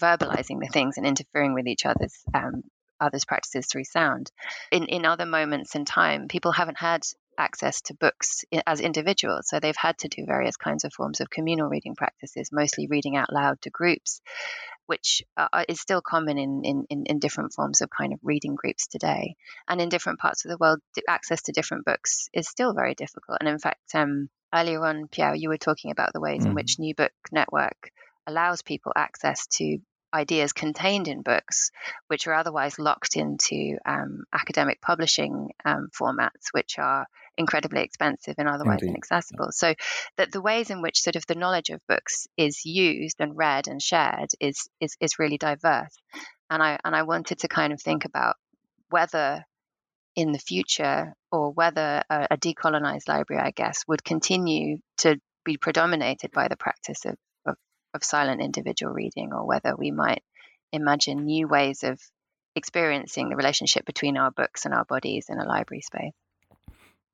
[0.00, 2.62] verbalizing the things and interfering with each other's um,
[3.00, 4.30] others' practices through sound.
[4.70, 7.02] In in other moments in time, people haven't had
[7.38, 9.48] access to books as individuals.
[9.48, 13.16] So they've had to do various kinds of forms of communal reading practices, mostly reading
[13.16, 14.20] out loud to groups
[14.86, 18.54] which uh, uh, is still common in, in, in different forms of kind of reading
[18.54, 19.36] groups today.
[19.68, 23.38] And in different parts of the world, access to different books is still very difficult.
[23.40, 26.48] And in fact, um, earlier on, Pierre, you were talking about the ways mm.
[26.48, 27.90] in which New Book Network
[28.26, 29.78] allows people access to
[30.14, 31.70] ideas contained in books,
[32.08, 37.06] which are otherwise locked into um, academic publishing um, formats, which are
[37.38, 38.90] incredibly expensive and otherwise Indeed.
[38.90, 39.48] inaccessible.
[39.52, 39.74] So
[40.16, 43.68] that the ways in which sort of the knowledge of books is used and read
[43.68, 45.96] and shared is is is really diverse.
[46.50, 48.36] And I and I wanted to kind of think about
[48.90, 49.44] whether
[50.14, 55.56] in the future or whether a, a decolonized library, I guess, would continue to be
[55.56, 57.16] predominated by the practice of,
[57.94, 60.22] of, silent individual reading or whether we might
[60.72, 62.00] imagine new ways of
[62.54, 66.12] experiencing the relationship between our books and our bodies in a library space.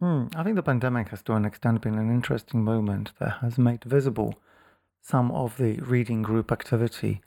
[0.00, 3.58] Hmm, I think the pandemic has to an extent been an interesting moment that has
[3.58, 4.34] made visible
[5.02, 7.20] some of the reading group activity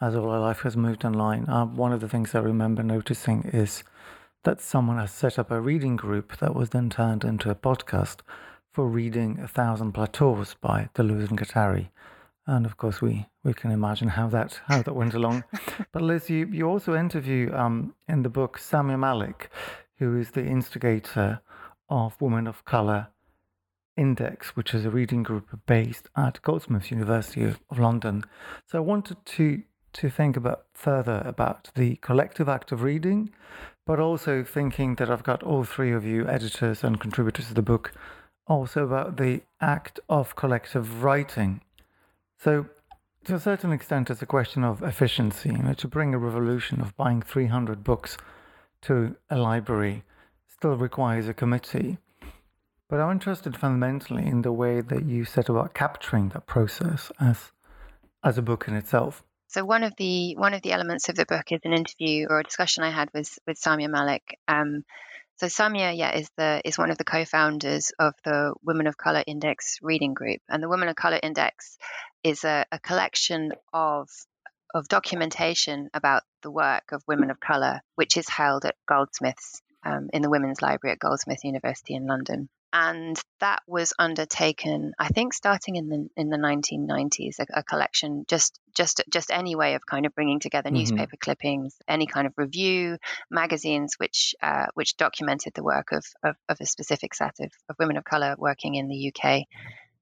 [0.00, 1.48] as all our life has moved online.
[1.48, 3.84] Uh, one of the things I remember noticing is
[4.44, 8.18] that someone has set up a reading group that was then turned into a podcast
[8.72, 11.88] for reading A Thousand Plateaus by Deleuze and Guattari.
[12.50, 15.44] And of course, we, we can imagine how that how that went along.
[15.92, 19.50] but Liz, you, you also interview um, in the book Samia Malik,
[19.98, 21.42] who is the instigator
[21.88, 23.06] of Women of Colour
[23.96, 28.24] Index, which is a reading group based at Goldsmiths University of London.
[28.66, 33.30] So I wanted to to think about further about the collective act of reading,
[33.86, 37.62] but also thinking that I've got all three of you editors and contributors to the
[37.62, 37.92] book,
[38.48, 41.60] also about the act of collective writing.
[42.40, 42.66] So
[43.24, 45.50] to a certain extent, it's a question of efficiency.
[45.50, 48.16] You know, to bring a revolution of buying 300 books
[48.82, 50.04] to a library
[50.48, 51.98] still requires a committee.
[52.88, 57.52] But I'm interested fundamentally in the way that you set about capturing that process as
[58.24, 59.22] as a book in itself.
[59.48, 62.40] So one of the one of the elements of the book is an interview or
[62.40, 64.38] a discussion I had with with Samia Malik.
[64.48, 64.84] Um,
[65.40, 69.24] so Samia, yeah, is the is one of the co-founders of the Women of Color
[69.26, 71.78] Index reading group, and the Women of Color Index
[72.22, 74.10] is a, a collection of
[74.74, 80.10] of documentation about the work of women of color, which is held at Goldsmiths um,
[80.12, 82.50] in the Women's Library at Goldsmith University in London.
[82.72, 88.24] And that was undertaken, I think, starting in the in the 1990s, a, a collection
[88.28, 90.78] just just just any way of kind of bringing together mm-hmm.
[90.78, 92.98] newspaper clippings, any kind of review,
[93.30, 97.76] magazines which uh, which documented the work of, of, of a specific set of, of
[97.78, 99.42] women of color working in the UK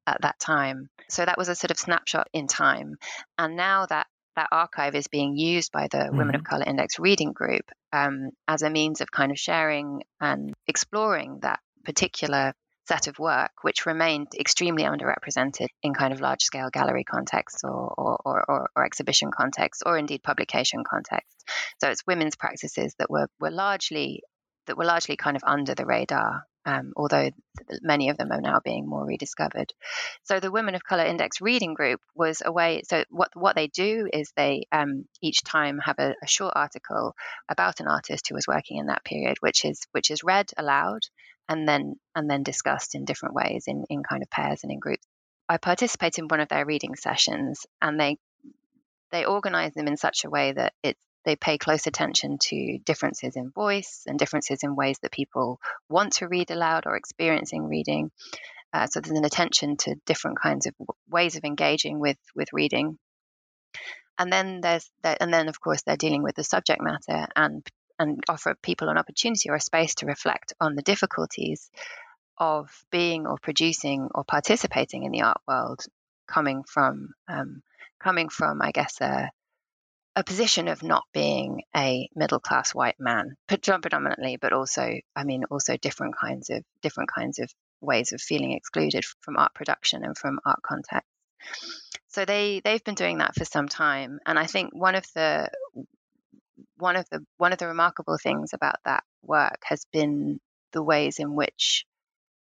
[0.07, 0.91] at that time.
[1.09, 2.97] So that was a sort of snapshot in time.
[3.39, 4.07] And now that
[4.37, 6.17] that archive is being used by the mm-hmm.
[6.17, 6.51] Women of mm-hmm.
[6.55, 11.61] Color Index Reading Group um, as a means of kind of sharing and exploring that
[11.85, 12.55] particular
[12.87, 17.95] set of work, which remained extremely underrepresented in kind of large scale gallery contexts or,
[17.99, 21.45] or, or, or, exhibition contexts or indeed publication contexts.
[21.81, 24.23] So it's women's practices that were, were largely
[24.67, 27.31] that were largely kind of under the radar um, although
[27.81, 29.73] many of them are now being more rediscovered.
[30.25, 32.83] So the Women of Color Index Reading Group was a way.
[32.87, 37.15] So what what they do is they um, each time have a, a, short article
[37.49, 41.01] about an artist who was working in that period, which is which is read aloud
[41.49, 44.79] and then and then discussed in different ways in in kind of pairs and in
[44.79, 45.07] groups.
[45.49, 48.19] I participate in one of their reading sessions, and they
[49.11, 53.37] they organize them in such a way that it's they pay close attention to differences
[53.37, 58.11] in voice and differences in ways that people want to read aloud or experiencing reading.
[58.73, 60.75] Uh, so there's an attention to different kinds of
[61.09, 62.99] ways of engaging with with reading.
[64.19, 67.67] And then there's that, and then of course they're dealing with the subject matter and
[67.99, 71.71] and offer people an opportunity or a space to reflect on the difficulties
[72.39, 75.81] of being or producing or participating in the art world
[76.27, 77.63] coming from um,
[78.01, 79.31] coming from I guess a
[80.17, 85.45] a position of not being a middle class white man predominantly but also i mean
[85.45, 87.49] also different kinds of different kinds of
[87.81, 91.09] ways of feeling excluded from art production and from art context.
[92.09, 95.51] So they they've been doing that for some time and i think one of the
[96.79, 100.41] one of the one of the remarkable things about that work has been
[100.73, 101.85] the ways in which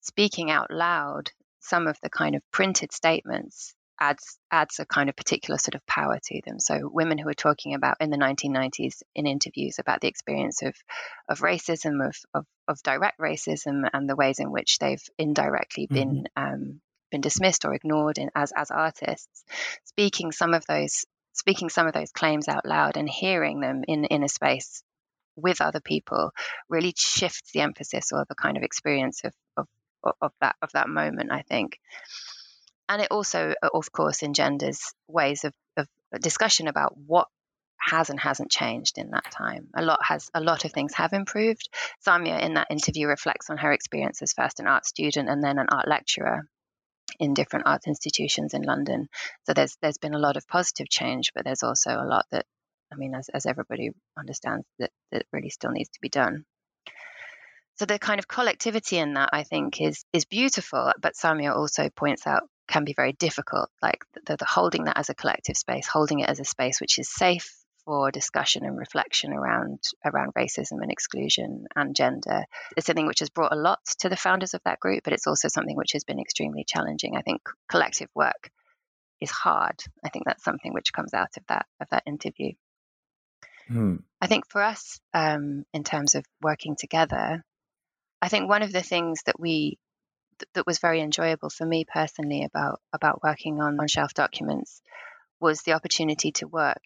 [0.02, 5.16] speaking out loud some of the kind of printed statements adds adds a kind of
[5.16, 6.60] particular sort of power to them.
[6.60, 10.76] So women who are talking about in the 1990s in interviews about the experience of
[11.30, 15.96] of racism, of of, of direct racism, and the ways in which they've indirectly mm-hmm.
[15.96, 19.44] been um, been dismissed or ignored in, as as artists,
[19.86, 21.06] speaking some of those
[21.36, 24.84] speaking some of those claims out loud and hearing them in in a space
[25.36, 26.32] with other people
[26.70, 29.68] really shifts the emphasis or the kind of experience of of,
[30.22, 31.32] of that of that moment.
[31.32, 31.80] I think
[32.88, 35.88] and it also, of course, engenders ways of, of
[36.22, 37.28] discussion about what
[37.80, 39.68] has and hasn't changed in that time.
[39.76, 41.70] A lot has a lot of things have improved.
[42.06, 45.60] Samia in that interview reflects on her experience as first an art student and then
[45.60, 46.48] an art lecturer
[47.20, 49.08] in different arts institutions in London.
[49.44, 52.46] So there's there's been a lot of positive change, but there's also a lot that
[52.92, 56.46] I mean, as, as everybody understands, that, that really still needs to be done.
[57.78, 61.90] So the kind of collectivity in that I think is is beautiful, but Samia also
[61.90, 63.70] points out can be very difficult.
[63.82, 67.00] Like the, the holding that as a collective space, holding it as a space which
[67.00, 67.52] is safe
[67.86, 72.44] for discussion and reflection around around racism and exclusion and gender
[72.76, 75.28] It's something which has brought a lot to the founders of that group, but it's
[75.28, 77.16] also something which has been extremely challenging.
[77.16, 78.50] I think collective work
[79.22, 79.82] is hard.
[80.04, 82.54] I think that's something which comes out of that of that interview.
[83.68, 83.98] Hmm.
[84.22, 87.44] I think for us, um, in terms of working together,
[88.22, 89.78] I think one of the things that we
[90.54, 94.82] that was very enjoyable for me personally about about working on on shelf documents
[95.40, 96.82] was the opportunity to work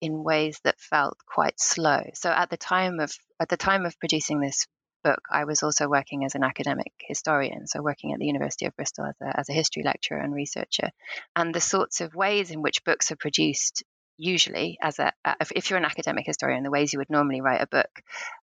[0.00, 2.02] in ways that felt quite slow.
[2.14, 4.66] So at the time of at the time of producing this
[5.02, 8.76] book, I was also working as an academic historian, so working at the University of
[8.76, 10.90] Bristol as a, as a history lecturer and researcher.
[11.34, 13.82] And the sorts of ways in which books are produced
[14.20, 17.62] usually as a if, if, you're an academic historian the ways you would normally write
[17.62, 18.02] a book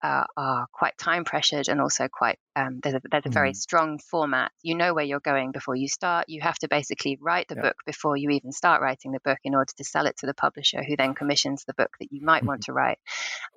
[0.02, 3.32] uh, are quite time pressured and also quite um, there's a, there's a mm.
[3.32, 7.16] very strong format you know where you're going before you start you have to basically
[7.20, 7.62] write the yeah.
[7.62, 10.34] book before you even start writing the book in order to sell it to the
[10.34, 12.48] publisher who then commissions the book that you might mm-hmm.
[12.48, 12.98] want to write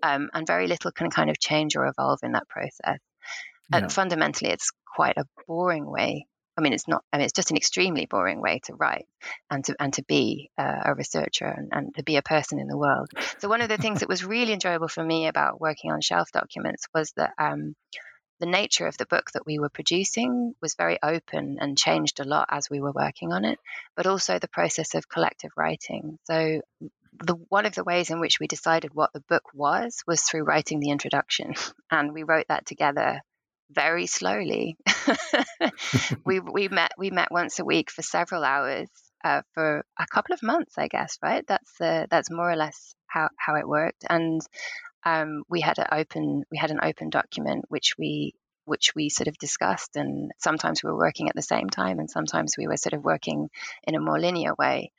[0.03, 2.99] um, and very little can kind of change or evolve in that process
[3.72, 6.28] and fundamentally it's quite a boring way
[6.58, 7.04] I mean, it's not.
[7.12, 9.08] I mean, it's just an extremely boring way to write
[9.49, 12.68] and to and to be uh, a researcher and, and to be a person in
[12.68, 13.10] the world.
[13.39, 16.32] So one of the things that was really enjoyable for me about working on shelf
[16.32, 17.76] documents was that um,
[18.39, 22.26] the nature of the book that we were producing was very open and changed a
[22.26, 23.58] lot as we were working on it,
[23.95, 26.20] but also the process of collective writing.
[26.26, 26.62] So
[27.14, 30.43] the one of the ways in which we decided what the book was was through
[30.43, 31.54] writing the introduction,
[31.91, 33.22] and we wrote that together
[33.72, 34.78] very slowly.
[36.26, 38.89] we we met we met once a week for several hours
[39.24, 41.18] uh, for a couple of months, I guess.
[41.22, 41.45] Right?
[41.47, 44.05] That's uh, that's more or less how how it worked.
[44.09, 44.41] And
[45.05, 48.34] um, we had an open we had an open document which we
[48.66, 52.09] which we sort of discussed and sometimes we were working at the same time and
[52.09, 53.49] sometimes we were sort of working
[53.84, 54.91] in a more linear way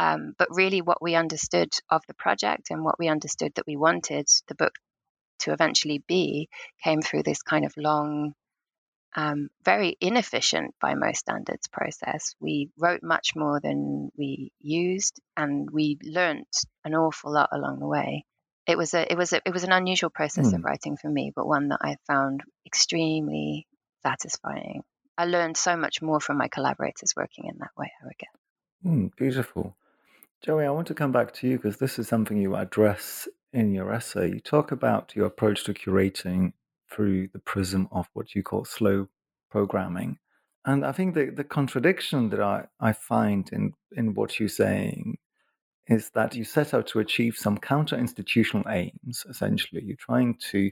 [0.00, 3.76] um, but really what we understood of the project and what we understood that we
[3.76, 4.74] wanted the book
[5.40, 6.48] to eventually be
[6.82, 8.34] came through this kind of long,
[9.16, 12.34] um, very inefficient by most standards process.
[12.40, 16.48] We wrote much more than we used, and we learnt
[16.84, 18.24] an awful lot along the way.
[18.66, 20.54] It was a it was a, it was an unusual process mm.
[20.54, 20.66] of hmm.
[20.66, 23.66] writing for me, but one that I found extremely
[24.02, 24.82] satisfying.
[25.16, 27.92] I learned so much more from my collaborators working in that way.
[28.02, 28.14] I would.
[28.84, 29.76] Mm, beautiful.
[30.42, 33.72] Joey, I want to come back to you because this is something you address in
[33.72, 36.52] your essay, you talk about your approach to curating
[36.90, 39.08] through the prism of what you call slow
[39.50, 40.18] programming.
[40.66, 45.18] And I think the, the contradiction that I, I find in, in what you're saying
[45.86, 49.82] is that you set out to achieve some counter institutional aims, essentially.
[49.84, 50.70] You're trying to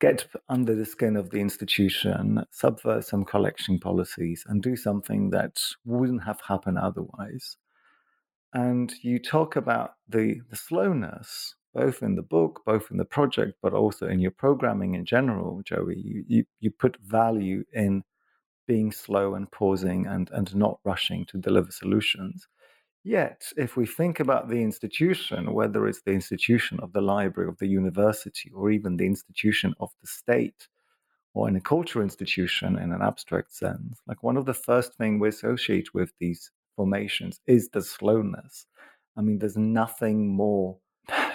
[0.00, 5.58] get under the skin of the institution, subvert some collection policies, and do something that
[5.84, 7.56] wouldn't have happened otherwise.
[8.54, 13.58] And you talk about the, the slowness, both in the book, both in the project,
[13.62, 15.96] but also in your programming in general, Joey.
[15.98, 18.02] You, you, you put value in
[18.66, 22.46] being slow and pausing and, and not rushing to deliver solutions.
[23.02, 27.58] Yet, if we think about the institution, whether it's the institution of the library, of
[27.58, 30.68] the university, or even the institution of the state,
[31.32, 35.20] or in a cultural institution in an abstract sense, like one of the first things
[35.20, 38.66] we associate with these formations is the slowness.
[39.16, 40.78] I mean, there's nothing more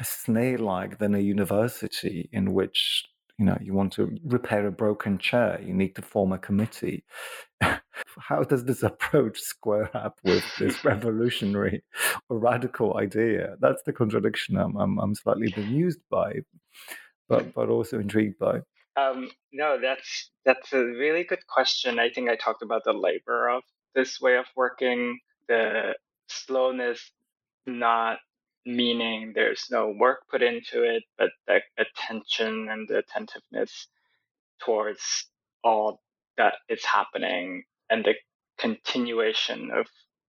[0.03, 3.05] snail like than a university in which
[3.37, 7.03] you know you want to repair a broken chair you need to form a committee.
[8.19, 11.83] How does this approach square up with this revolutionary
[12.29, 13.55] or radical idea?
[13.59, 16.41] That's the contradiction i'm, I'm, I'm slightly bemused by
[17.27, 18.61] but but also intrigued by.
[18.97, 21.99] Um, no that's that's a really good question.
[21.99, 23.63] I think i talked about the labor of
[23.93, 25.95] this way of working the
[26.27, 27.11] slowness
[27.65, 28.17] not
[28.65, 33.87] meaning there's no work put into it, but the attention and the attentiveness
[34.63, 35.27] towards
[35.63, 36.01] all
[36.37, 38.15] that is happening and the
[38.57, 39.87] continuation of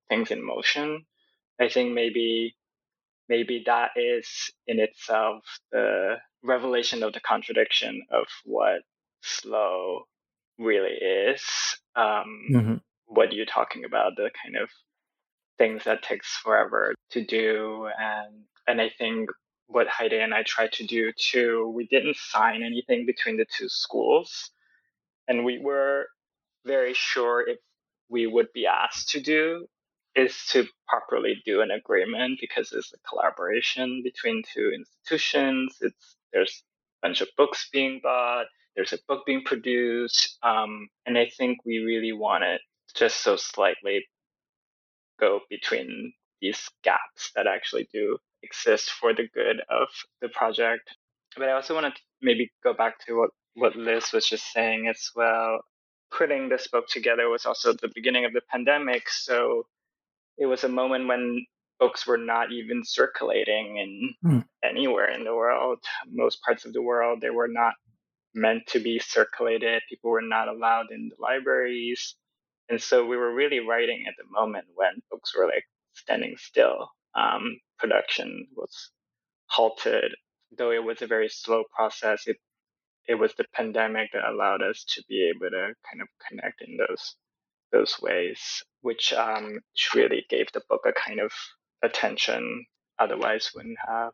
[0.08, 1.04] things in motion.
[1.60, 2.54] I think maybe
[3.28, 8.82] maybe that is in itself the revelation of the contradiction of what
[9.22, 10.02] slow
[10.58, 11.42] really is.
[11.96, 12.74] Um, mm-hmm.
[13.06, 14.68] What you're talking about, the kind of
[15.58, 19.30] things that takes forever to do and and I think
[19.68, 23.68] what Heide and I tried to do too, we didn't sign anything between the two
[23.68, 24.50] schools.
[25.28, 26.06] And we were
[26.64, 27.58] very sure if
[28.08, 29.66] we would be asked to do
[30.14, 35.76] is to properly do an agreement because it's a collaboration between two institutions.
[35.80, 36.62] It's there's
[37.02, 38.46] a bunch of books being bought,
[38.76, 40.38] there's a book being produced.
[40.42, 42.60] Um, and I think we really wanted
[42.94, 44.06] just so slightly
[45.18, 49.88] go between these gaps that actually do exist for the good of
[50.20, 50.90] the project.
[51.36, 54.88] But I also want to maybe go back to what, what Liz was just saying
[54.88, 55.60] as well.
[56.10, 59.08] Putting this book together was also the beginning of the pandemic.
[59.08, 59.66] So
[60.38, 61.44] it was a moment when
[61.78, 64.44] books were not even circulating in mm.
[64.64, 65.78] anywhere in the world.
[66.10, 67.74] Most parts of the world, they were not
[68.34, 69.82] meant to be circulated.
[69.88, 72.14] People were not allowed in the libraries.
[72.68, 75.64] And so we were really writing at the moment when books were like
[75.94, 76.88] standing still.
[77.14, 78.90] Um, production was
[79.46, 80.12] halted,
[80.56, 82.26] though it was a very slow process.
[82.26, 82.36] It
[83.08, 86.76] it was the pandemic that allowed us to be able to kind of connect in
[86.76, 87.14] those
[87.72, 89.60] those ways, which um,
[89.94, 91.32] really gave the book a kind of
[91.82, 92.64] attention
[92.98, 94.12] otherwise wouldn't have.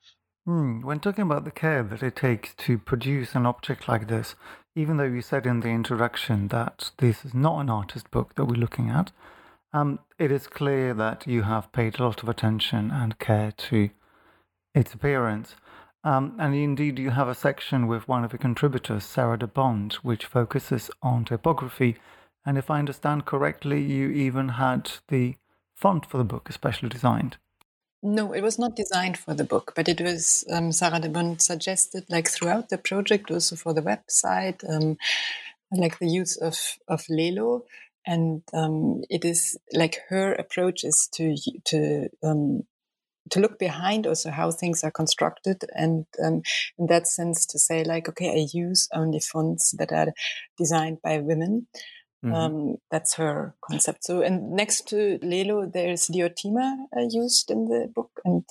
[0.49, 4.35] Mm, when talking about the care that it takes to produce an object like this,
[4.75, 8.47] even though you said in the introduction that this is not an artist book that
[8.47, 9.13] we're looking at,
[9.73, 13.91] um, it is clear that you have paid a lot of attention and care to
[14.75, 15.57] its appearance.
[16.05, 19.95] Um, and indeed, you have a section with one of the contributors, Sara De Bondt,
[19.97, 21.97] which focuses on typography.
[22.45, 25.37] And if I understand correctly, you even had the
[25.75, 27.37] font for the book especially designed.
[28.03, 31.43] No, it was not designed for the book, but it was um, Sara De Bondt
[31.43, 34.99] suggested, like throughout the project, also for the website, um,
[35.73, 37.63] like the use of of Lelo,
[38.07, 41.37] and um, it is like her approach is to
[41.67, 42.63] to um,
[43.31, 46.43] to look behind also how things are constructed and um,
[46.79, 50.13] in that sense to say like okay i use only fonts that are
[50.59, 51.67] designed by women
[52.25, 52.35] Mm-hmm.
[52.35, 54.05] Um, that's her concept.
[54.05, 58.45] So, and next to Lelo, there's Diotima uh, used in the book, and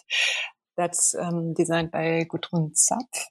[0.77, 3.25] that's um, designed by Gudrun Zapf.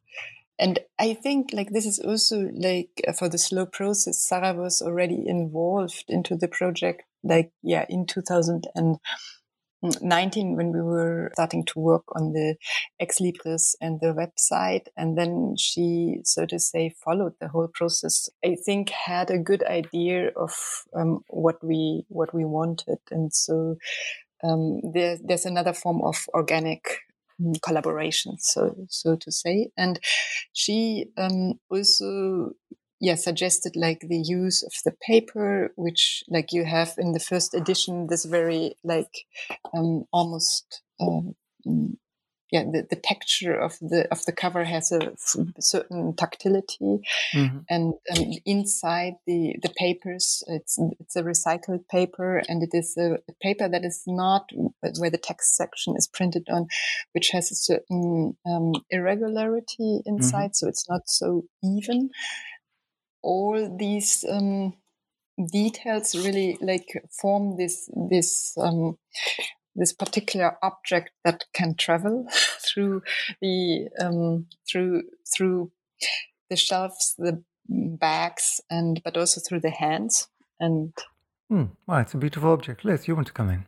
[0.59, 4.83] And I think like this is also like uh, for the slow process, Sarah was
[4.83, 8.97] already involved into the project, like, yeah, in 2000 and
[9.83, 12.57] 19 when we were starting to work on the
[12.99, 18.29] ex libris and the website and then she so to say followed the whole process.
[18.45, 20.53] I think had a good idea of
[20.95, 22.99] um, what we what we wanted.
[23.11, 23.77] And so
[24.43, 26.99] um, there, there's another form of organic
[27.41, 29.71] um, collaboration so so to say.
[29.77, 29.99] And
[30.53, 32.53] she um, also
[33.01, 37.55] yeah suggested like the use of the paper which like you have in the first
[37.55, 39.25] edition this very like
[39.75, 41.35] um, almost um,
[42.51, 45.13] yeah the, the texture of the of the cover has a
[45.59, 47.01] certain tactility
[47.35, 47.59] mm-hmm.
[47.69, 53.15] and, and inside the the papers it's it's a recycled paper and it is a,
[53.15, 54.51] a, paper that is not
[54.99, 56.67] where the text section is printed on
[57.13, 60.67] which has a certain um, irregularity inside mm-hmm.
[60.67, 62.11] so it's not so even
[63.23, 64.75] all these um,
[65.53, 68.99] details really like form this this um,
[69.75, 72.27] this particular object that can travel
[72.67, 73.03] through
[73.41, 75.03] the um, through
[75.35, 75.71] through
[76.49, 80.29] the shelves, the bags, and but also through the hands.
[80.59, 80.93] And
[81.51, 82.85] mm, well, it's a beautiful object.
[82.85, 83.67] Liz, you want to come in?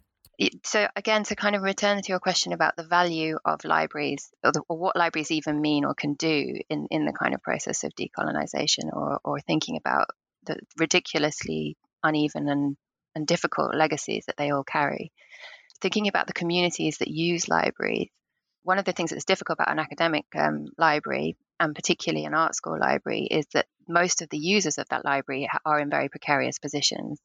[0.65, 4.53] So again, to kind of return to your question about the value of libraries, or,
[4.53, 7.85] the, or, what libraries even mean or can do in, in the kind of process
[7.85, 10.09] of decolonization, or, or thinking about
[10.45, 12.77] the ridiculously uneven and,
[13.15, 15.13] and difficult legacies that they all carry
[15.83, 18.09] thinking about the communities that use libraries,
[18.63, 22.55] one of the things that's difficult about an academic um, library, and particularly an art
[22.55, 26.59] school library, is that most of the users of that library are in very precarious
[26.59, 27.21] positions.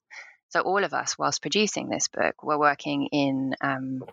[0.49, 4.03] So all of us, whilst producing this book, were working in um,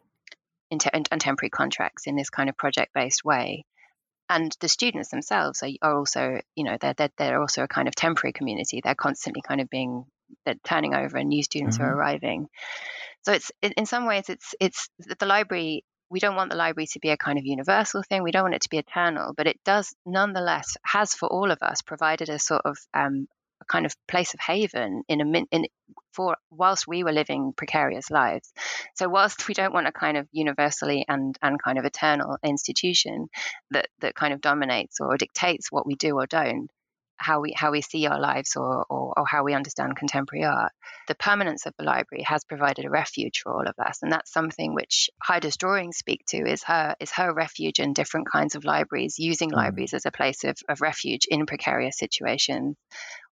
[0.71, 3.65] in, te- in, temporary contracts in this kind of project-based way.
[4.29, 7.87] And the students themselves are, are also, you know, they're, they're, they're also a kind
[7.87, 8.81] of temporary community.
[8.83, 10.07] They're constantly kind of being
[10.45, 11.87] they're turning over and new students mm-hmm.
[11.87, 12.49] are arriving.
[13.23, 15.85] So it's in some ways it's it's the library.
[16.11, 18.23] We don't want the library to be a kind of universal thing.
[18.23, 21.63] We don't want it to be eternal, but it does nonetheless has for all of
[21.63, 23.29] us provided a sort of um,
[23.65, 25.67] a kind of place of haven in a min, in
[26.13, 28.53] for whilst we were living precarious lives.
[28.95, 33.29] So whilst we don't want a kind of universally and and kind of eternal institution
[33.71, 36.71] that that kind of dominates or dictates what we do or don't,
[37.17, 40.73] how we how we see our lives or, or, or, how we understand contemporary art.
[41.09, 44.33] The permanence of the library has provided a refuge for all of us, and that's
[44.33, 46.39] something which Heide's drawings speak to.
[46.39, 49.57] Is her is her refuge in different kinds of libraries, using mm.
[49.57, 52.77] libraries as a place of, of refuge in precarious situations.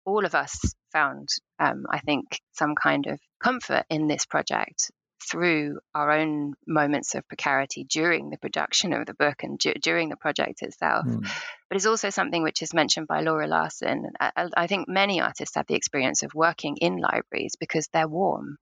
[0.04, 0.58] All of us
[0.92, 1.28] found,
[1.58, 4.90] um, I think, some kind of comfort in this project
[5.30, 10.08] through our own moments of precarity during the production of the book and du- during
[10.08, 11.06] the project itself.
[11.06, 11.28] Mm.
[11.68, 14.10] But it's also something which is mentioned by Laura Larson.
[14.20, 18.58] I, I, think many artists have the experience of working in libraries because they're warm,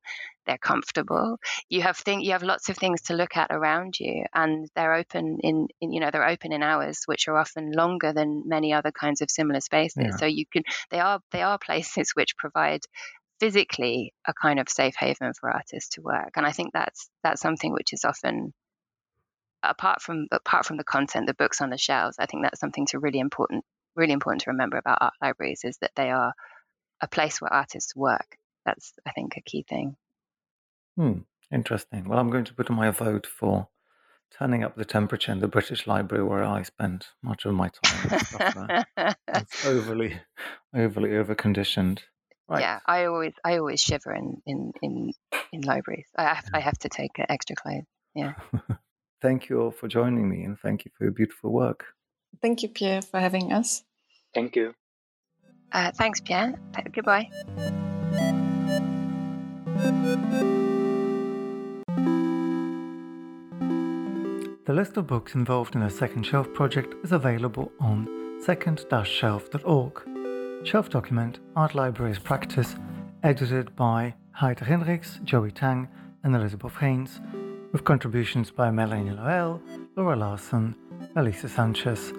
[0.47, 1.39] they're comfortable.
[1.69, 4.95] You have thing, you have lots of things to look at around you, and they're
[4.95, 8.73] open in, in you know they're open in hours which are often longer than many
[8.73, 10.05] other kinds of similar spaces.
[10.05, 10.17] Yeah.
[10.17, 12.83] So you can they are they are places which provide
[13.41, 16.32] physically a kind of safe haven for artists to work.
[16.36, 18.53] And I think that's that's something which is often
[19.62, 22.16] apart from apart from the content, the books on the shelves.
[22.18, 23.64] I think that's something to really important
[23.97, 26.32] really important to remember about art libraries is that they are
[27.01, 28.36] a place where artists work.
[28.64, 29.97] That's I think a key thing.
[30.97, 31.20] Hmm.
[31.53, 32.09] Interesting.
[32.09, 33.68] Well, I'm going to put my vote for
[34.38, 38.84] turning up the temperature in the British Library where I spent much of my time.
[39.34, 40.20] it's overly,
[40.72, 42.01] overly overconditioned.
[42.51, 42.62] Right.
[42.62, 45.12] Yeah, I always I always shiver in in in,
[45.53, 46.09] in libraries.
[46.16, 47.84] I have, I have to take extra clothes.
[48.12, 48.32] Yeah.
[49.22, 51.84] thank you all for joining me, and thank you for your beautiful work.
[52.42, 53.84] Thank you, Pierre, for having us.
[54.34, 54.74] Thank you.
[55.70, 56.59] Uh, thanks, Pierre.
[56.92, 57.30] Goodbye.
[64.66, 68.09] The list of books involved in the Second Shelf project is available on
[68.40, 70.20] second-shelf.org.
[70.63, 72.77] Shelf Document Art Libraries Practice,
[73.23, 75.89] edited by Heide Hinrichs, Joey Tang,
[76.23, 77.21] and Elizabeth Haines,
[77.73, 79.63] with contributions by Melanie Loel,
[79.97, 80.77] Laura Larson,
[81.17, 82.13] Elisa Sanchez,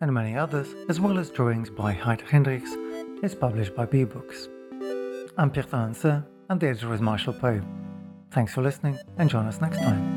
[0.00, 4.48] and many others, as well as drawings by Heide Hinrichs, is published by B-Books.
[5.38, 7.62] I'm Pierre d'Alancaisez, and the editor is Marshall Poe.
[8.32, 10.15] Thanks for listening, and join us next time.